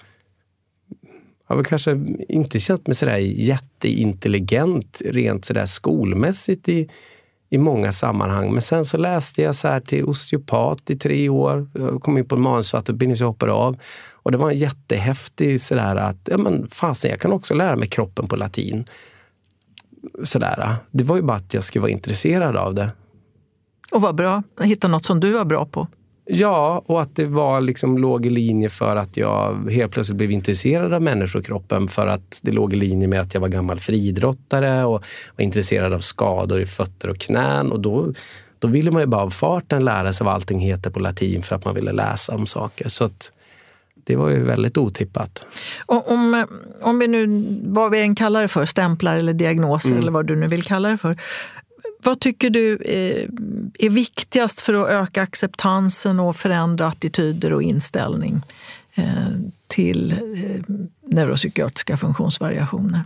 har 1.46 1.56
väl 1.56 1.66
kanske 1.66 2.00
inte 2.30 2.60
känt 2.60 2.88
mig 2.88 2.96
sådär 2.96 3.18
jätteintelligent 3.18 5.02
rent 5.06 5.46
sådär 5.46 5.66
skolmässigt 5.66 6.70
i, 6.70 6.90
i 7.54 7.58
många 7.58 7.92
sammanhang. 7.92 8.52
Men 8.52 8.62
sen 8.62 8.86
så 8.86 8.98
läste 8.98 9.42
jag 9.42 9.56
så 9.56 9.68
här 9.68 9.80
till 9.80 10.06
osteopat 10.06 10.90
i 10.90 10.96
tre 10.96 11.30
år. 11.30 11.68
Jag 11.74 12.02
kom 12.02 12.18
in 12.18 12.26
på 12.26 12.36
en 12.36 12.42
manusförfattarutbildning 12.42 13.18
så 13.18 13.24
jag 13.24 13.28
hoppade 13.28 13.52
av. 13.52 13.78
Och 14.14 14.32
det 14.32 14.38
var 14.38 14.50
en 14.50 14.58
jättehäftig 14.58 15.62
sådär 15.62 15.96
att, 15.96 16.18
ja 16.32 16.38
men 16.38 16.68
fasen, 16.72 17.12
jag 17.12 17.20
kan 17.20 17.34
också 17.34 17.54
lära 17.54 17.76
mig 17.76 17.88
kroppen 17.88 18.28
på 18.28 18.36
latin. 18.36 18.86
Sådär. 20.24 20.76
Det 20.92 21.04
var 21.04 21.16
ju 21.16 21.22
bara 21.22 21.38
att 21.38 21.54
jag 21.54 21.64
skulle 21.64 21.82
vara 21.82 21.92
intresserad 21.92 22.58
av 22.58 22.74
det. 22.74 22.90
Och 23.92 24.02
vad 24.02 24.16
bra, 24.16 24.44
hitta 24.62 24.88
något 24.88 25.06
som 25.06 25.20
du 25.20 25.32
var 25.32 25.46
bra 25.46 25.66
på. 25.66 25.88
Ja, 26.26 26.84
och 26.86 27.02
att 27.02 27.16
det 27.16 27.26
var 27.26 27.62
liksom 27.62 27.98
låg 27.98 28.26
i 28.26 28.30
linje 28.30 28.70
för 28.70 28.96
att 28.96 29.18
jag 29.18 29.70
helt 29.72 29.92
plötsligt 29.92 30.18
blev 30.18 30.32
intresserad 30.32 30.94
av 30.94 31.02
människokroppen 31.02 31.88
för 31.88 32.08
att 32.08 32.40
det 32.44 32.52
låg 32.52 32.74
i 32.74 32.76
linje 32.76 33.08
med 33.08 33.22
att 33.22 33.34
jag 33.34 33.42
var 33.42 33.48
gammal 33.48 33.80
friidrottare 33.80 34.84
och 34.84 35.04
var 35.36 35.44
intresserad 35.44 35.94
av 35.94 36.00
skador 36.00 36.62
i 36.62 36.66
fötter 36.66 37.10
och 37.10 37.18
knän. 37.20 37.72
Och 37.72 37.80
då, 37.80 38.14
då 38.60 38.68
ville 38.68 38.92
man 38.92 39.02
ju 39.02 39.08
bara 39.08 39.22
av 39.22 39.30
farten 39.30 39.86
lära 39.86 40.14
sig 40.14 40.26
vad 40.26 40.34
allting 40.34 40.60
heter 40.60 40.90
på 40.90 41.00
latin 41.00 41.44
för 41.44 41.56
att 41.56 41.66
man 41.66 41.76
ville 41.76 41.92
läsa 41.92 42.36
om 42.36 42.46
saker. 42.46 42.90
Så 42.90 43.04
att, 43.04 43.32
det 44.06 44.16
var 44.16 44.30
ju 44.30 44.44
väldigt 44.44 44.78
otippat. 44.78 45.46
Om, 45.86 46.46
om 46.82 47.00
vi 47.00 47.08
nu, 47.08 47.46
vad 47.64 47.92
vi 47.92 48.02
än 48.02 48.16
kallar 48.16 48.42
det 48.42 48.48
för, 48.48 48.66
stämplar 48.66 49.18
eller 49.18 49.34
diagnoser 49.34 49.90
mm. 49.90 50.02
eller 50.02 50.12
vad 50.12 50.26
du 50.26 50.36
nu 50.36 50.48
vill 50.48 50.64
kalla 50.64 50.90
det 50.90 50.98
för. 50.98 51.18
Vad 52.04 52.20
tycker 52.20 52.50
du 52.50 52.76
eh, 52.76 53.30
är 53.80 53.90
viktigast 53.90 54.62
för 54.62 54.74
att 54.74 54.90
öka 54.90 55.22
acceptansen 55.22 56.20
och 56.20 56.36
förändra 56.36 56.88
attityder 56.88 57.54
och 57.54 57.64
inställning 57.64 58.42
eh, 58.96 59.06
till 59.68 60.12
eh, 60.12 60.76
neuropsykiatriska 61.08 61.98
funktionsvariationer? 61.98 63.02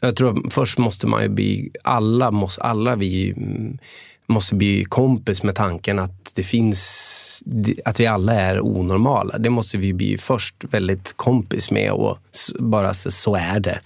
Jag 0.00 0.16
tror 0.16 0.46
att 0.46 0.54
först 0.54 0.78
måste 0.78 1.06
man 1.06 1.22
ju 1.22 1.28
bli, 1.28 1.70
alla, 1.84 2.30
måste, 2.30 2.62
alla 2.62 2.96
vi 2.96 3.30
mm, 3.30 3.78
måste 4.26 4.54
bli 4.54 4.84
kompis 4.84 5.42
med 5.42 5.54
tanken 5.54 5.98
att 5.98 6.32
det 6.34 6.42
finns, 6.42 7.42
att 7.84 8.00
vi 8.00 8.06
alla 8.06 8.34
är 8.34 8.60
onormala. 8.60 9.38
Det 9.38 9.50
måste 9.50 9.76
vi 9.76 9.92
bli 9.92 10.18
först 10.18 10.64
väldigt 10.70 11.12
kompis 11.16 11.70
med 11.70 11.92
och 11.92 12.18
bara 12.58 12.94
så 12.94 13.34
är 13.34 13.60
det. 13.60 13.80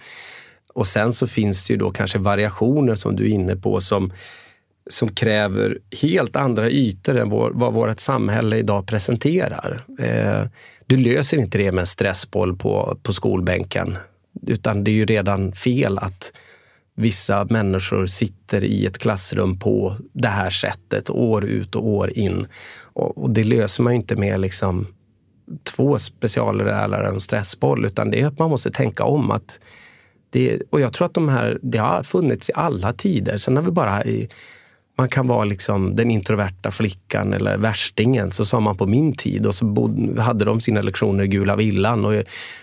Och 0.72 0.87
sen 0.87 1.12
så 1.12 1.26
finns 1.26 1.64
det 1.64 1.72
ju 1.72 1.78
då 1.78 1.90
kanske 1.90 2.18
variationer 2.18 2.94
som 2.94 3.16
du 3.16 3.24
är 3.24 3.28
inne 3.28 3.56
på 3.56 3.80
som, 3.80 4.12
som 4.90 5.08
kräver 5.08 5.78
helt 6.02 6.37
andra 6.37 6.70
ytor 6.70 7.16
än 7.16 7.30
vår, 7.30 7.50
vad 7.54 7.72
vårt 7.72 8.00
samhälle 8.00 8.56
idag 8.56 8.87
presenterar. 8.87 9.85
Eh, 9.98 10.42
du 10.87 10.96
löser 10.96 11.38
inte 11.38 11.58
det 11.58 11.72
med 11.72 11.80
en 11.80 11.87
stressboll 11.87 12.56
på, 12.56 12.98
på 13.02 13.12
skolbänken. 13.12 13.96
Utan 14.46 14.85
det 14.85 14.90
är 14.90 14.94
ju 14.94 15.06
redan 15.06 15.52
fel 15.52 15.98
att 15.98 16.32
vissa 16.94 17.44
människor 17.44 18.06
sitter 18.06 18.64
i 18.64 18.87
ett 18.87 18.98
klassrum 18.98 19.58
på 19.58 19.96
det 20.12 20.28
här 20.28 20.50
sättet 20.50 21.11
år 21.11 21.44
ut 21.44 21.74
och 21.74 21.87
år 21.87 22.18
in. 22.18 22.46
Och, 22.82 23.18
och 23.18 23.30
det 23.30 23.44
löser 23.44 23.82
man 23.82 23.92
ju 23.92 23.96
inte 23.96 24.16
med 24.16 24.40
liksom 24.40 24.87
två 25.62 25.98
speciallärare 25.98 27.08
och 27.08 27.14
en 27.14 27.20
stressboll, 27.20 27.85
utan 27.85 28.11
det 28.11 28.20
är 28.20 28.26
att 28.26 28.38
man 28.38 28.50
måste 28.50 28.70
tänka 28.70 29.04
om 29.04 29.30
att 29.30 29.61
det, 30.33 30.62
och 30.71 30.81
jag 30.81 30.92
tror 30.92 31.07
att 31.07 31.14
de 31.14 31.29
här, 31.29 31.59
det 31.62 31.79
har 31.79 32.03
funnits 32.03 32.51
i 32.51 32.53
alla 32.55 32.92
tider. 32.92 33.38
Sen 33.38 33.57
har 33.57 33.62
vi 33.62 33.71
bara 33.71 34.05
i, 34.05 34.29
man 34.99 35.09
kan 35.09 35.27
vara 35.27 35.45
liksom 35.45 35.97
den 35.97 36.11
introverta 36.11 36.71
flickan 36.71 37.33
eller 37.33 37.57
värstingen, 37.57 38.33
så 38.33 38.45
sa 38.45 38.61
man 38.61 38.77
på 38.77 38.87
min 38.87 39.16
tid. 39.16 39.47
Och 39.47 39.55
så 39.55 39.64
bod, 39.64 40.18
hade 40.18 40.45
de 40.45 40.61
sina 40.61 40.83
lektioner 40.83 41.25
i 41.25 41.29
Gula 41.29 41.57
villan. 41.57 42.05
Och, 42.05 42.14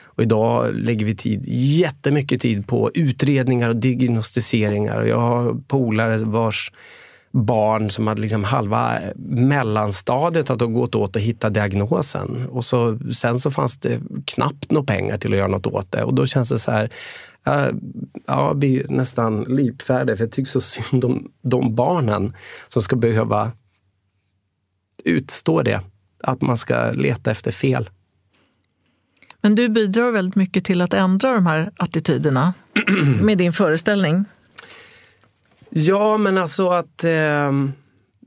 och 0.03 0.23
idag 0.23 0.73
lägger 0.73 1.05
vi 1.05 1.15
tid, 1.15 1.43
jättemycket 1.47 2.41
tid 2.41 2.67
på 2.67 2.91
utredningar 2.93 3.69
och 3.69 3.75
diagnostiseringar. 3.75 5.01
Och 5.01 5.07
jag 5.07 5.19
har 5.19 5.61
polare 5.67 6.17
vars 6.17 6.71
barn 7.31 7.91
som 7.91 8.07
hade 8.07 8.21
liksom 8.21 8.43
halva 8.43 8.99
mellanstadiet 9.15 10.49
att 10.49 10.59
gått 10.59 10.95
åt 10.95 11.15
att 11.15 11.21
hitta 11.21 11.49
diagnosen. 11.49 12.47
Och 12.49 12.65
så, 12.65 12.99
sen 13.13 13.39
så 13.39 13.51
fanns 13.51 13.77
det 13.77 13.99
knappt 14.25 14.71
några 14.71 14.85
pengar 14.85 15.17
till 15.17 15.33
att 15.33 15.37
göra 15.37 15.47
något 15.47 15.67
åt 15.67 15.91
det. 15.91 16.03
Och 16.03 16.13
då 16.13 16.25
känns 16.25 16.49
det 16.49 16.59
så 16.59 16.71
här, 16.71 16.89
jag 18.27 18.57
blir 18.57 18.85
nästan 18.89 19.43
lipfärdig 19.43 20.17
för 20.17 20.23
jag 20.23 20.31
tycker 20.31 20.51
så 20.51 20.61
synd 20.61 21.05
om 21.05 21.31
de 21.41 21.75
barnen 21.75 22.33
som 22.67 22.81
ska 22.81 22.95
behöva 22.95 23.51
utstå 25.03 25.61
det. 25.61 25.81
Att 26.23 26.41
man 26.41 26.57
ska 26.57 26.91
leta 26.91 27.31
efter 27.31 27.51
fel. 27.51 27.89
Men 29.41 29.55
du 29.55 29.69
bidrar 29.69 30.11
väldigt 30.11 30.35
mycket 30.35 30.65
till 30.65 30.81
att 30.81 30.93
ändra 30.93 31.33
de 31.33 31.45
här 31.45 31.71
attityderna 31.77 32.53
med 33.21 33.37
din 33.37 33.53
föreställning. 33.53 34.25
Ja, 35.69 36.17
men 36.17 36.37
alltså 36.37 36.69
att 36.69 37.03
eh, 37.03 37.51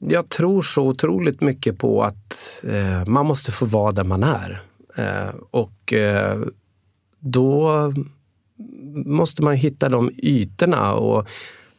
jag 0.00 0.28
tror 0.28 0.62
så 0.62 0.82
otroligt 0.82 1.40
mycket 1.40 1.78
på 1.78 2.02
att 2.04 2.62
eh, 2.68 3.06
man 3.06 3.26
måste 3.26 3.52
få 3.52 3.64
vara 3.64 3.92
där 3.92 4.04
man 4.04 4.22
är. 4.22 4.62
Eh, 4.96 5.34
och 5.50 5.92
eh, 5.92 6.40
då 7.18 7.92
måste 9.06 9.42
man 9.42 9.54
hitta 9.54 9.88
de 9.88 10.10
ytorna. 10.22 10.92
Och, 10.92 11.28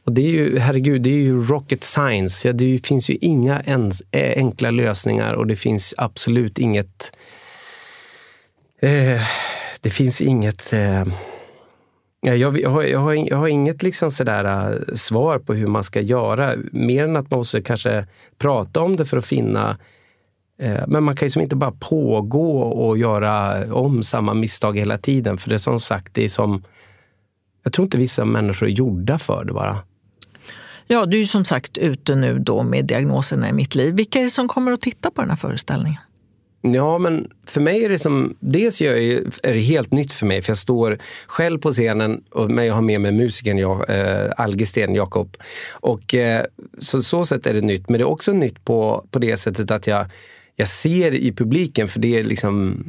och 0.03 0.13
det 0.13 0.21
är 0.21 0.31
ju, 0.31 0.59
herregud, 0.59 1.01
det 1.01 1.09
är 1.09 1.21
ju 1.21 1.43
rocket 1.43 1.83
science. 1.83 2.47
Ja, 2.47 2.53
det 2.53 2.87
finns 2.87 3.09
ju 3.09 3.17
inga 3.21 3.61
ens, 3.61 4.01
eh, 4.11 4.37
enkla 4.37 4.71
lösningar 4.71 5.33
och 5.33 5.47
det 5.47 5.55
finns 5.55 5.93
absolut 5.97 6.57
inget... 6.57 7.15
Eh, 8.81 9.21
det 9.81 9.89
finns 9.89 10.21
inget... 10.21 10.73
Eh, 10.73 11.05
Eh, 12.25 12.35
jag, 12.35 12.59
jag, 12.59 12.69
har, 12.69 12.83
jag, 12.83 12.99
har, 12.99 13.13
jag 13.13 13.37
har 13.37 13.47
inget 13.47 13.83
liksom 13.83 14.11
sådär 14.11 14.73
uh, 14.73 14.95
svar 14.95 15.39
på 15.39 15.53
hur 15.53 15.67
man 15.67 15.83
ska 15.83 16.01
göra, 16.01 16.55
mer 16.71 17.03
än 17.03 17.15
att 17.15 17.31
man 17.31 17.37
måste 17.37 17.61
kanske 17.61 18.07
prata 18.37 18.81
om 18.81 18.95
det 18.95 19.05
för 19.05 19.17
att 19.17 19.25
finna 19.25 19.77
eh, 20.59 20.83
men 20.87 21.03
man 21.03 21.15
kan 21.15 21.25
ju 21.25 21.29
som 21.29 21.41
inte 21.41 21.55
bara 21.55 21.71
pågå 21.71 22.61
och 22.61 22.97
göra 22.97 23.65
om 23.73 24.03
samma 24.03 24.33
misstag 24.33 24.77
hela 24.77 24.97
tiden. 24.97 25.37
För 25.37 25.49
det 25.49 25.55
är 25.55 25.59
som 25.59 25.79
sagt, 25.79 26.13
det 26.13 26.25
är 26.25 26.29
som... 26.29 26.63
Jag 27.63 27.73
tror 27.73 27.85
inte 27.85 27.97
vissa 27.97 28.25
människor 28.25 28.67
är 28.67 28.71
gjorda 28.71 29.19
för 29.19 29.45
det 29.45 29.53
bara. 29.53 29.77
Ja, 30.87 31.05
du 31.05 31.17
är 31.17 31.21
ju 31.21 31.27
som 31.27 31.45
sagt 31.45 31.77
ute 31.77 32.15
nu 32.15 32.39
då 32.39 32.63
med 32.63 32.85
diagnoserna 32.85 33.49
i 33.49 33.53
mitt 33.53 33.75
liv. 33.75 33.93
Vilka 33.93 34.19
är 34.19 34.23
det 34.23 34.29
som 34.29 34.47
kommer 34.47 34.71
att 34.71 34.81
titta 34.81 35.11
på 35.11 35.21
den 35.21 35.29
här 35.29 35.37
föreställningen? 35.37 35.99
Ja, 36.65 36.97
men 36.97 37.27
för 37.45 37.61
mig 37.61 37.85
är 37.85 37.89
det 37.89 37.99
som... 37.99 38.35
Dels 38.39 38.81
är 38.81 39.53
det 39.53 39.59
helt 39.59 39.91
nytt 39.91 40.13
för 40.13 40.25
mig, 40.25 40.41
för 40.41 40.49
jag 40.49 40.57
står 40.57 40.97
själv 41.27 41.59
på 41.59 41.71
scenen, 41.71 42.23
och 42.31 42.51
men 42.51 42.65
jag 42.65 42.73
har 42.73 42.81
med 42.81 43.01
mig 43.01 43.11
musikern 43.11 43.57
jag, 43.57 43.89
eh, 43.89 44.31
Algesten 44.37 44.95
Jakob. 44.95 45.37
Och 45.71 46.15
eh, 46.15 46.45
så, 46.79 47.03
så 47.03 47.25
sätt 47.25 47.47
är 47.47 47.53
det 47.53 47.61
nytt. 47.61 47.89
Men 47.89 47.97
det 47.97 48.03
är 48.03 48.09
också 48.09 48.33
nytt 48.33 48.65
på, 48.65 49.05
på 49.11 49.19
det 49.19 49.37
sättet 49.37 49.71
att 49.71 49.87
jag 49.87 50.05
jag 50.55 50.67
ser 50.67 51.13
i 51.13 51.31
publiken, 51.31 51.87
för 51.87 51.99
det 51.99 52.19
är 52.19 52.23
liksom 52.23 52.83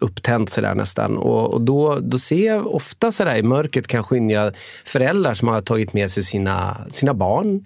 upptänt 0.00 0.50
sådär 0.50 0.74
nästan. 0.74 1.16
Och, 1.16 1.54
och 1.54 1.60
då, 1.60 1.98
då 1.98 2.18
ser 2.18 2.46
jag 2.46 2.74
ofta 2.74 3.12
sådär 3.12 3.36
i 3.36 3.42
mörkret 3.42 3.86
kan 3.86 4.04
skynja 4.04 4.52
föräldrar 4.84 5.34
som 5.34 5.48
har 5.48 5.60
tagit 5.60 5.92
med 5.92 6.10
sig 6.10 6.24
sina, 6.24 6.86
sina 6.90 7.14
barn. 7.14 7.64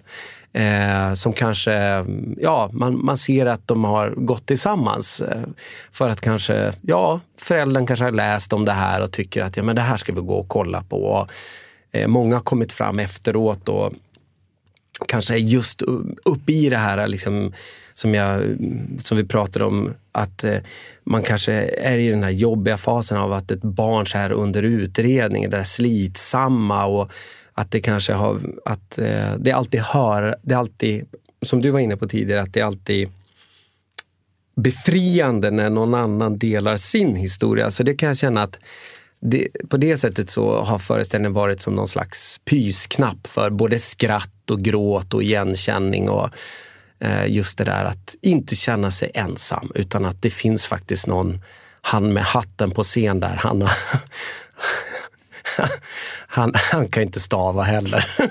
Eh, 0.53 1.13
som 1.13 1.33
kanske, 1.33 2.05
ja, 2.37 2.69
man, 2.73 3.05
man 3.05 3.17
ser 3.17 3.45
att 3.45 3.67
de 3.67 3.83
har 3.83 4.09
gått 4.09 4.45
tillsammans. 4.45 5.21
Eh, 5.21 5.43
för 5.91 6.09
att 6.09 6.21
kanske, 6.21 6.73
ja, 6.81 7.19
föräldern 7.37 7.87
kanske 7.87 8.05
har 8.05 8.11
läst 8.11 8.53
om 8.53 8.65
det 8.65 8.71
här 8.71 9.03
och 9.03 9.11
tycker 9.11 9.43
att 9.43 9.57
ja, 9.57 9.63
men 9.63 9.75
det 9.75 9.81
här 9.81 9.97
ska 9.97 10.13
vi 10.13 10.21
gå 10.21 10.35
och 10.35 10.47
kolla 10.47 10.83
på. 10.83 11.03
Och, 11.03 11.27
eh, 11.91 12.07
många 12.07 12.35
har 12.35 12.43
kommit 12.43 12.71
fram 12.71 12.99
efteråt 12.99 13.69
och 13.69 13.93
kanske 15.07 15.33
är 15.33 15.37
just 15.37 15.81
uppe 16.25 16.51
i 16.51 16.69
det 16.69 16.77
här 16.77 17.07
liksom, 17.07 17.53
som, 17.93 18.13
jag, 18.13 18.43
som 18.97 19.17
vi 19.17 19.25
pratade 19.25 19.65
om, 19.65 19.93
att 20.11 20.43
eh, 20.43 20.57
man 21.03 21.23
kanske 21.23 21.53
är 21.63 21.97
i 21.97 22.09
den 22.09 22.23
här 22.23 22.29
jobbiga 22.29 22.77
fasen 22.77 23.17
av 23.17 23.33
att 23.33 23.51
ett 23.51 23.61
barn 23.61 24.07
så 24.07 24.17
här 24.17 24.31
under 24.31 24.63
utredning, 24.63 25.49
det 25.49 25.57
där 25.57 25.63
slitsamma 25.63 26.85
och 26.85 27.11
att 27.59 27.71
det 27.71 27.79
kanske 27.79 28.13
har, 28.13 28.39
att 28.65 28.97
eh, 28.97 29.33
det 29.39 29.51
alltid 29.51 29.79
hör, 29.81 30.35
det 30.41 30.55
alltid, 30.55 31.05
som 31.41 31.61
du 31.61 31.69
var 31.71 31.79
inne 31.79 31.97
på 31.97 32.07
tidigare, 32.07 32.41
att 32.41 32.53
det 32.53 32.59
är 32.59 32.65
alltid 32.65 33.09
befriande 34.55 35.51
när 35.51 35.69
någon 35.69 35.93
annan 35.93 36.37
delar 36.37 36.77
sin 36.77 37.15
historia. 37.15 37.71
Så 37.71 37.83
det 37.83 37.95
kan 37.95 38.07
jag 38.07 38.17
känna 38.17 38.43
att 38.43 38.59
det, 39.19 39.47
på 39.69 39.77
det 39.77 39.97
sättet 39.97 40.29
så 40.29 40.63
har 40.63 40.79
föreställningen 40.79 41.33
varit 41.33 41.61
som 41.61 41.75
någon 41.75 41.87
slags 41.87 42.41
pysknapp 42.45 43.27
för 43.27 43.49
både 43.49 43.79
skratt 43.79 44.51
och 44.51 44.61
gråt 44.61 45.13
och 45.13 45.23
igenkänning 45.23 46.09
och 46.09 46.29
eh, 46.99 47.27
just 47.27 47.57
det 47.57 47.63
där 47.63 47.85
att 47.85 48.15
inte 48.21 48.55
känna 48.55 48.91
sig 48.91 49.11
ensam 49.13 49.71
utan 49.75 50.05
att 50.05 50.21
det 50.21 50.29
finns 50.29 50.65
faktiskt 50.65 51.07
någon, 51.07 51.41
han 51.81 52.13
med 52.13 52.23
hatten 52.23 52.71
på 52.71 52.83
scen 52.83 53.19
där, 53.19 53.35
han, 53.35 53.61
har 53.61 53.71
han, 56.27 56.51
han 56.55 56.87
kan 56.87 57.03
inte 57.03 57.19
stava 57.19 57.63
heller. 57.63 58.05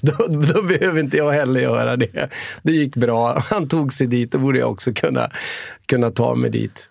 då, 0.00 0.26
då 0.26 0.62
behöver 0.62 1.00
inte 1.00 1.16
jag 1.16 1.32
heller 1.32 1.60
göra 1.60 1.96
det. 1.96 2.30
Det 2.62 2.72
gick 2.72 2.96
bra. 2.96 3.38
Han 3.50 3.68
tog 3.68 3.92
sig 3.92 4.06
dit, 4.06 4.32
då 4.32 4.38
borde 4.38 4.58
jag 4.58 4.70
också 4.70 4.92
kunna, 4.92 5.30
kunna 5.86 6.10
ta 6.10 6.34
mig 6.34 6.50
dit. 6.50 6.88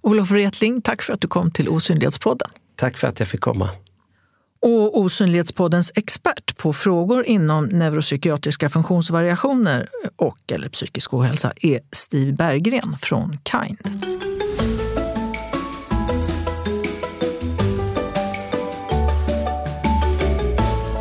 Olof 0.00 0.30
Wretling, 0.30 0.82
tack 0.82 1.02
för 1.02 1.12
att 1.12 1.20
du 1.20 1.28
kom 1.28 1.50
till 1.50 1.68
Osynlighetspodden. 1.68 2.48
Tack 2.76 2.98
för 2.98 3.08
att 3.08 3.18
jag 3.18 3.28
fick 3.28 3.40
komma. 3.40 3.70
Och 4.62 4.98
Osynlighetspoddens 4.98 5.92
expert 5.94 6.56
på 6.56 6.72
frågor 6.72 7.26
inom 7.26 7.64
neuropsykiatriska 7.64 8.68
funktionsvariationer 8.68 9.88
och 10.16 10.52
eller 10.52 10.68
psykisk 10.68 11.14
ohälsa 11.14 11.52
är 11.62 11.80
Steve 11.92 12.32
Berggren 12.32 12.96
från 13.00 13.38
Kind. 13.50 13.78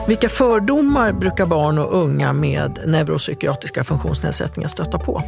Vilka 0.09 0.29
fördomar 0.29 1.11
brukar 1.11 1.45
barn 1.45 1.77
och 1.77 2.03
unga 2.03 2.33
med 2.33 2.79
neuropsykiatriska 2.85 3.83
funktionsnedsättningar 3.83 4.69
stöta 4.69 4.99
på? 4.99 5.23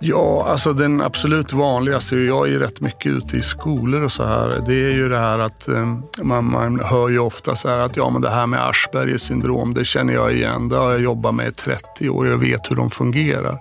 Ja, 0.00 0.46
alltså 0.48 0.72
den 0.72 1.00
absolut 1.00 1.52
vanligaste, 1.52 2.16
jag 2.16 2.46
är 2.46 2.52
ju 2.52 2.58
rätt 2.58 2.80
mycket 2.80 3.12
ute 3.12 3.36
i 3.36 3.42
skolor 3.42 4.02
och 4.02 4.12
så 4.12 4.24
här, 4.24 4.62
det 4.66 4.74
är 4.74 4.90
ju 4.90 5.08
det 5.08 5.18
här 5.18 5.38
att 5.38 5.68
eh, 5.68 5.96
man, 6.22 6.44
man 6.44 6.80
hör 6.80 7.08
ju 7.08 7.18
ofta 7.18 7.56
så 7.56 7.68
här 7.68 7.78
att 7.78 7.96
ja 7.96 8.10
men 8.10 8.22
det 8.22 8.30
här 8.30 8.46
med 8.46 8.68
Aspergers 8.68 9.22
syndrom, 9.22 9.74
det 9.74 9.84
känner 9.84 10.14
jag 10.14 10.32
igen, 10.32 10.68
det 10.68 10.76
har 10.76 10.90
jag 10.90 11.00
jobbat 11.00 11.34
med 11.34 11.48
i 11.48 11.52
30 11.52 12.08
år, 12.08 12.26
jag 12.26 12.38
vet 12.38 12.70
hur 12.70 12.76
de 12.76 12.90
fungerar. 12.90 13.58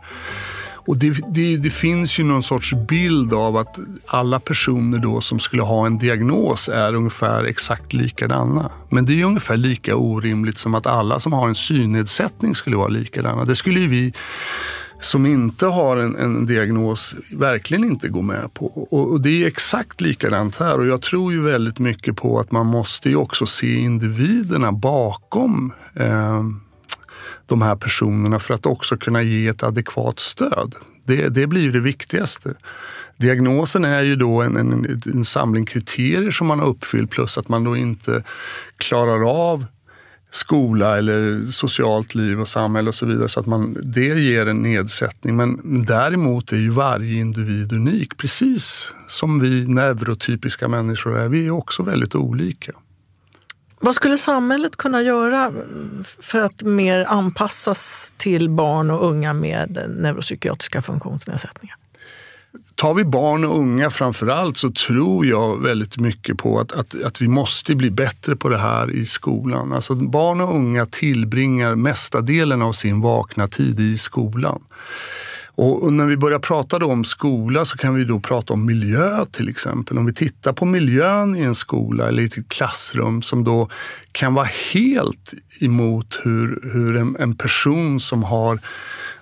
Och 0.86 0.98
det, 0.98 1.18
det, 1.34 1.58
det, 1.58 1.70
finns 1.70 2.20
ju 2.20 2.24
någon 2.24 2.44
sorts 2.44 2.74
bild 2.74 3.34
av 3.34 3.58
att 3.58 3.80
alla 4.06 4.40
personer 4.40 5.00
då 5.00 5.22
som 5.22 5.40
skulle 5.40 5.64
ha 5.64 5.86
en 5.86 5.98
diagnos 5.98 6.70
är 6.70 6.94
ungefär 6.94 7.44
exakt 7.44 7.94
likadana. 7.94 8.72
Men 8.90 9.06
det 9.06 9.14
är 9.14 9.16
ju 9.16 9.24
ungefär 9.24 9.58
lika 9.58 9.96
orimligt 9.96 10.58
som 10.58 10.76
att 10.76 10.88
alla 10.88 11.20
som 11.20 11.34
har 11.34 11.48
en 11.48 11.56
synnedsättning 11.56 12.56
skulle 12.56 12.76
vara 12.76 12.88
likadana. 12.88 13.46
Det 13.46 13.56
skulle 13.56 13.80
ju 13.80 13.88
vi 13.88 14.14
som 15.02 15.26
inte 15.26 15.66
har 15.66 15.98
en, 15.98 16.16
en, 16.16 16.46
diagnos 16.46 17.16
verkligen 17.34 17.84
inte 17.84 18.10
gå 18.10 18.22
med 18.22 18.54
på. 18.54 18.66
Och, 18.66 19.12
och, 19.12 19.22
det 19.22 19.44
är 19.44 19.48
exakt 19.48 20.02
likadant 20.02 20.58
här 20.58 20.80
och 20.80 20.88
jag 20.88 21.02
tror 21.02 21.34
ju 21.34 21.42
väldigt 21.42 21.80
mycket 21.80 22.16
på 22.16 22.40
att 22.40 22.52
man 22.52 22.66
måste 22.66 23.10
ju 23.10 23.16
också 23.16 23.46
se 23.46 23.76
individerna 23.76 24.72
bakom 24.72 25.74
eh, 25.96 26.44
de 27.52 27.62
här 27.62 27.76
personerna 27.76 28.40
för 28.40 28.54
att 28.54 28.66
också 28.66 28.98
kunna 28.98 29.22
ge 29.22 29.48
ett 29.48 29.64
adekvat 29.64 30.20
stöd. 30.20 30.76
Det, 31.06 31.30
det 31.30 31.48
blir 31.48 31.72
det 31.72 31.80
viktigaste. 31.80 32.54
Diagnosen 33.18 33.86
är 33.86 34.02
ju 34.02 34.16
då 34.16 34.42
en, 34.42 34.58
en, 34.58 35.00
en 35.14 35.26
samling 35.26 35.66
kriterier 35.66 36.32
som 36.32 36.48
man 36.48 36.60
har 36.60 36.68
uppfyllt 36.68 37.12
plus 37.12 37.38
att 37.38 37.50
man 37.50 37.64
då 37.64 37.78
inte 37.78 38.24
klarar 38.78 39.30
av 39.30 39.66
skola 40.32 40.98
eller 40.98 41.42
socialt 41.52 42.16
liv 42.16 42.42
och 42.42 42.48
samhälle 42.48 42.90
och 42.90 42.96
så 42.96 43.06
vidare. 43.06 43.30
Så 43.30 43.40
att 43.40 43.46
man, 43.46 43.78
det 43.84 44.20
ger 44.20 44.46
en 44.46 44.58
nedsättning. 44.58 45.36
Men 45.36 45.84
däremot 45.86 46.52
är 46.52 46.58
ju 46.58 46.70
varje 46.70 47.20
individ 47.20 47.74
unik. 47.74 48.18
Precis 48.18 48.94
som 49.08 49.40
vi 49.40 49.68
neurotypiska 49.68 50.68
människor 50.68 51.18
är. 51.18 51.28
Vi 51.28 51.48
är 51.48 51.52
också 51.52 51.84
väldigt 51.84 52.16
olika. 52.16 52.72
Vad 53.84 53.96
skulle 53.96 54.18
samhället 54.18 54.76
kunna 54.78 55.02
göra 55.02 55.46
mm, 55.46 56.04
för 56.20 56.42
att 56.42 56.62
mer 56.62 57.06
anpassas 57.06 58.14
till 58.18 58.50
barn 58.50 58.92
och 58.92 59.08
unga 59.08 59.34
med 59.34 59.96
neuropsykiatriska 59.98 60.82
funktionsnedsättningar? 60.82 61.76
Tar 62.76 62.94
vi 62.94 63.06
barn 63.06 63.46
och 63.46 63.58
unga 63.58 63.90
framför 63.90 64.28
allt 64.28 64.58
så 64.58 64.72
tror 64.72 65.26
jag 65.26 65.62
väldigt 65.62 65.98
mycket 65.98 66.38
på 66.38 66.60
att, 66.60 66.72
att, 66.72 67.04
att 67.04 67.22
vi 67.22 67.28
måste 67.28 67.76
bli 67.76 67.92
bättre 67.92 68.36
på 68.36 68.50
det 68.50 68.58
här 68.58 68.92
i 68.92 69.06
skolan. 69.06 69.74
Alltså 69.74 69.96
barn 69.96 70.42
och 70.42 70.56
unga 70.56 70.86
tillbringar 70.86 71.76
mesta 71.76 72.22
delen 72.22 72.62
av 72.62 72.74
sin 72.74 73.02
vakna 73.02 73.48
tid 73.48 73.80
i 73.80 73.98
skolan. 73.98 74.62
Och 75.56 75.94
när 75.94 76.06
vi 76.06 76.18
börjar 76.18 76.40
prata 76.40 76.86
om 76.86 77.04
skola 77.04 77.66
så 77.66 77.78
kan 77.78 77.96
vi 77.96 78.04
då 78.04 78.20
prata 78.20 78.54
om 78.54 78.66
miljö 78.66 79.26
till 79.32 79.50
exempel. 79.50 79.98
Om 79.98 80.06
vi 80.06 80.14
tittar 80.14 80.54
på 80.54 80.66
miljön 80.66 81.36
i 81.36 81.42
en 81.42 81.56
skola 81.56 82.08
eller 82.08 82.24
i 82.24 82.26
ett 82.26 82.50
klassrum 82.50 83.22
som 83.22 83.44
då 83.44 83.70
kan 84.12 84.34
vara 84.34 84.48
helt 84.74 85.34
emot 85.60 86.20
hur, 86.24 86.70
hur 86.74 86.98
en, 86.98 87.16
en 87.20 87.36
person 87.36 88.00
som 88.00 88.24
har 88.24 88.60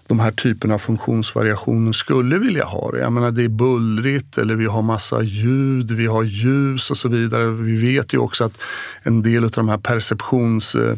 de 0.08 0.20
här 0.20 0.32
typerna 0.32 0.74
av 0.74 0.80
funktionsvariationer 0.80 1.92
skulle 1.92 2.38
vilja 2.38 2.66
ha 2.66 2.92
det. 2.92 3.00
Jag 3.00 3.14
menar, 3.14 3.32
det 3.32 3.44
är 3.44 3.50
bullrigt 3.50 4.38
eller 4.38 4.56
vi 4.56 4.66
har 4.66 4.82
massa 4.82 5.22
ljud, 5.22 5.92
vi 5.92 6.06
har 6.06 6.24
ljus 6.24 6.92
och 6.92 6.98
så 6.98 7.10
vidare. 7.10 7.52
Vi 7.52 7.78
vet 7.78 8.14
ju 8.14 8.18
också 8.18 8.44
att 8.44 8.62
en 9.04 9.22
del 9.22 9.44
av 9.44 9.52
de 9.52 9.70
här 9.70 9.78
perceptions... 9.78 10.76
Eh, 10.76 10.96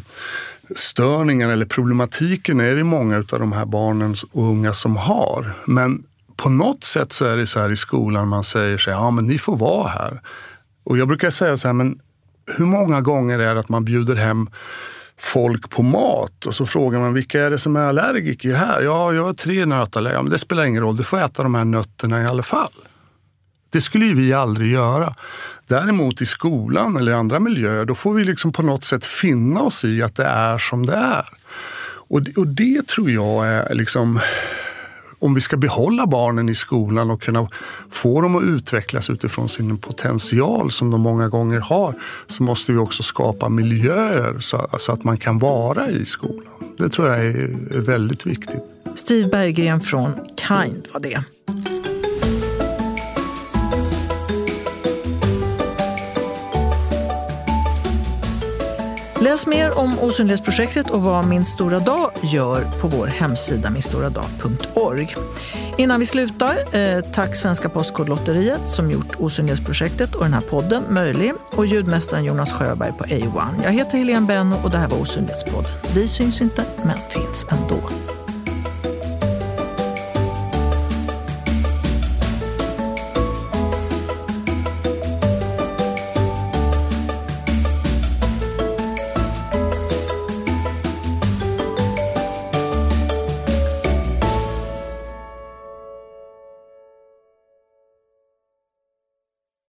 störningen 0.74 1.50
eller 1.50 1.66
problematiken 1.66 2.60
är 2.60 2.74
det 2.74 2.84
många 2.84 3.16
av 3.16 3.38
de 3.38 3.52
här 3.52 3.64
barnen 3.64 4.14
och 4.32 4.44
unga 4.44 4.72
som 4.72 4.96
har. 4.96 5.52
Men 5.64 6.04
på 6.36 6.48
något 6.48 6.84
sätt 6.84 7.12
så 7.12 7.24
är 7.24 7.36
det 7.36 7.46
så 7.46 7.60
här 7.60 7.70
i 7.70 7.76
skolan 7.76 8.28
man 8.28 8.44
säger 8.44 8.78
sig, 8.78 8.92
ja 8.92 9.10
men 9.10 9.26
ni 9.26 9.38
får 9.38 9.56
vara 9.56 9.88
här. 9.88 10.20
Och 10.84 10.98
jag 10.98 11.08
brukar 11.08 11.30
säga 11.30 11.56
så 11.56 11.68
här, 11.68 11.72
men 11.72 11.98
hur 12.46 12.64
många 12.64 13.00
gånger 13.00 13.38
är 13.38 13.54
det 13.54 13.60
att 13.60 13.68
man 13.68 13.84
bjuder 13.84 14.16
hem 14.16 14.50
folk 15.18 15.70
på 15.70 15.82
mat 15.82 16.46
och 16.46 16.54
så 16.54 16.66
frågar 16.66 17.00
man 17.00 17.14
vilka 17.14 17.42
är 17.42 17.50
det 17.50 17.58
som 17.58 17.76
är 17.76 17.80
allergiker 17.80 18.54
här? 18.54 18.82
Ja, 18.82 19.12
jag 19.12 19.24
har 19.24 19.34
tre 19.34 19.66
nötallergiker. 19.66 20.18
Ja, 20.18 20.22
men 20.22 20.30
det 20.30 20.38
spelar 20.38 20.64
ingen 20.64 20.82
roll, 20.82 20.96
du 20.96 21.02
får 21.02 21.18
äta 21.18 21.42
de 21.42 21.54
här 21.54 21.64
nötterna 21.64 22.22
i 22.22 22.26
alla 22.26 22.42
fall. 22.42 22.72
Det 23.70 23.80
skulle 23.80 24.04
ju 24.04 24.14
vi 24.14 24.32
aldrig 24.32 24.72
göra. 24.72 25.14
Däremot 25.72 26.20
i 26.20 26.26
skolan 26.26 26.96
eller 26.96 27.12
andra 27.12 27.40
miljöer, 27.40 27.84
då 27.84 27.94
får 27.94 28.14
vi 28.14 28.24
liksom 28.24 28.52
på 28.52 28.62
något 28.62 28.84
sätt 28.84 29.04
finna 29.04 29.60
oss 29.62 29.84
i 29.84 30.02
att 30.02 30.16
det 30.16 30.24
är 30.24 30.58
som 30.58 30.86
det 30.86 30.94
är. 30.94 31.28
Och, 31.84 32.20
och 32.36 32.46
det 32.46 32.86
tror 32.86 33.10
jag 33.10 33.46
är 33.46 33.74
liksom 33.74 34.20
om 35.18 35.34
vi 35.34 35.40
ska 35.40 35.56
behålla 35.56 36.06
barnen 36.06 36.48
i 36.48 36.54
skolan 36.54 37.10
och 37.10 37.22
kunna 37.22 37.48
få 37.90 38.20
dem 38.20 38.36
att 38.36 38.42
utvecklas 38.42 39.10
utifrån 39.10 39.48
sin 39.48 39.78
potential 39.78 40.70
som 40.70 40.90
de 40.90 41.00
många 41.00 41.28
gånger 41.28 41.60
har 41.60 41.94
så 42.26 42.42
måste 42.42 42.72
vi 42.72 42.78
också 42.78 43.02
skapa 43.02 43.48
miljöer 43.48 44.38
så, 44.40 44.68
så 44.78 44.92
att 44.92 45.04
man 45.04 45.16
kan 45.16 45.38
vara 45.38 45.88
i 45.90 46.04
skolan. 46.04 46.52
Det 46.78 46.88
tror 46.88 47.08
jag 47.08 47.26
är, 47.26 47.34
är 47.76 47.80
väldigt 47.80 48.26
viktigt. 48.26 48.62
Steve 48.94 49.28
Berggren 49.28 49.80
från 49.80 50.12
Kind 50.48 50.88
var 50.92 51.00
det. 51.00 51.24
Läs 59.22 59.46
mer 59.46 59.78
om 59.78 59.98
osynlighetsprojektet 59.98 60.90
och 60.90 61.02
vad 61.02 61.26
Min 61.26 61.44
stora 61.44 61.78
dag 61.78 62.10
gör 62.22 62.64
på 62.80 62.88
vår 62.88 63.06
hemsida 63.06 63.70
minstoradag.org. 63.70 65.16
Innan 65.78 66.00
vi 66.00 66.06
slutar, 66.06 66.76
eh, 66.76 67.00
tack 67.00 67.36
Svenska 67.36 67.68
Postkodlotteriet 67.68 68.68
som 68.68 68.90
gjort 68.90 69.20
osynlighetsprojektet 69.20 70.14
och 70.14 70.24
den 70.24 70.34
här 70.34 70.40
podden 70.40 70.84
möjlig 70.90 71.32
och 71.56 71.66
ljudmästaren 71.66 72.24
Jonas 72.24 72.52
Sjöberg 72.52 72.92
på 72.98 73.04
A1. 73.04 73.62
Jag 73.64 73.72
heter 73.72 73.98
Helene 73.98 74.26
Benno 74.26 74.56
och 74.64 74.70
det 74.70 74.78
här 74.78 74.88
var 74.88 75.00
Osynlighetspodden. 75.00 75.70
Vi 75.94 76.08
syns 76.08 76.40
inte, 76.40 76.64
men 76.84 76.98
finns 77.10 77.46
ändå. 77.50 77.78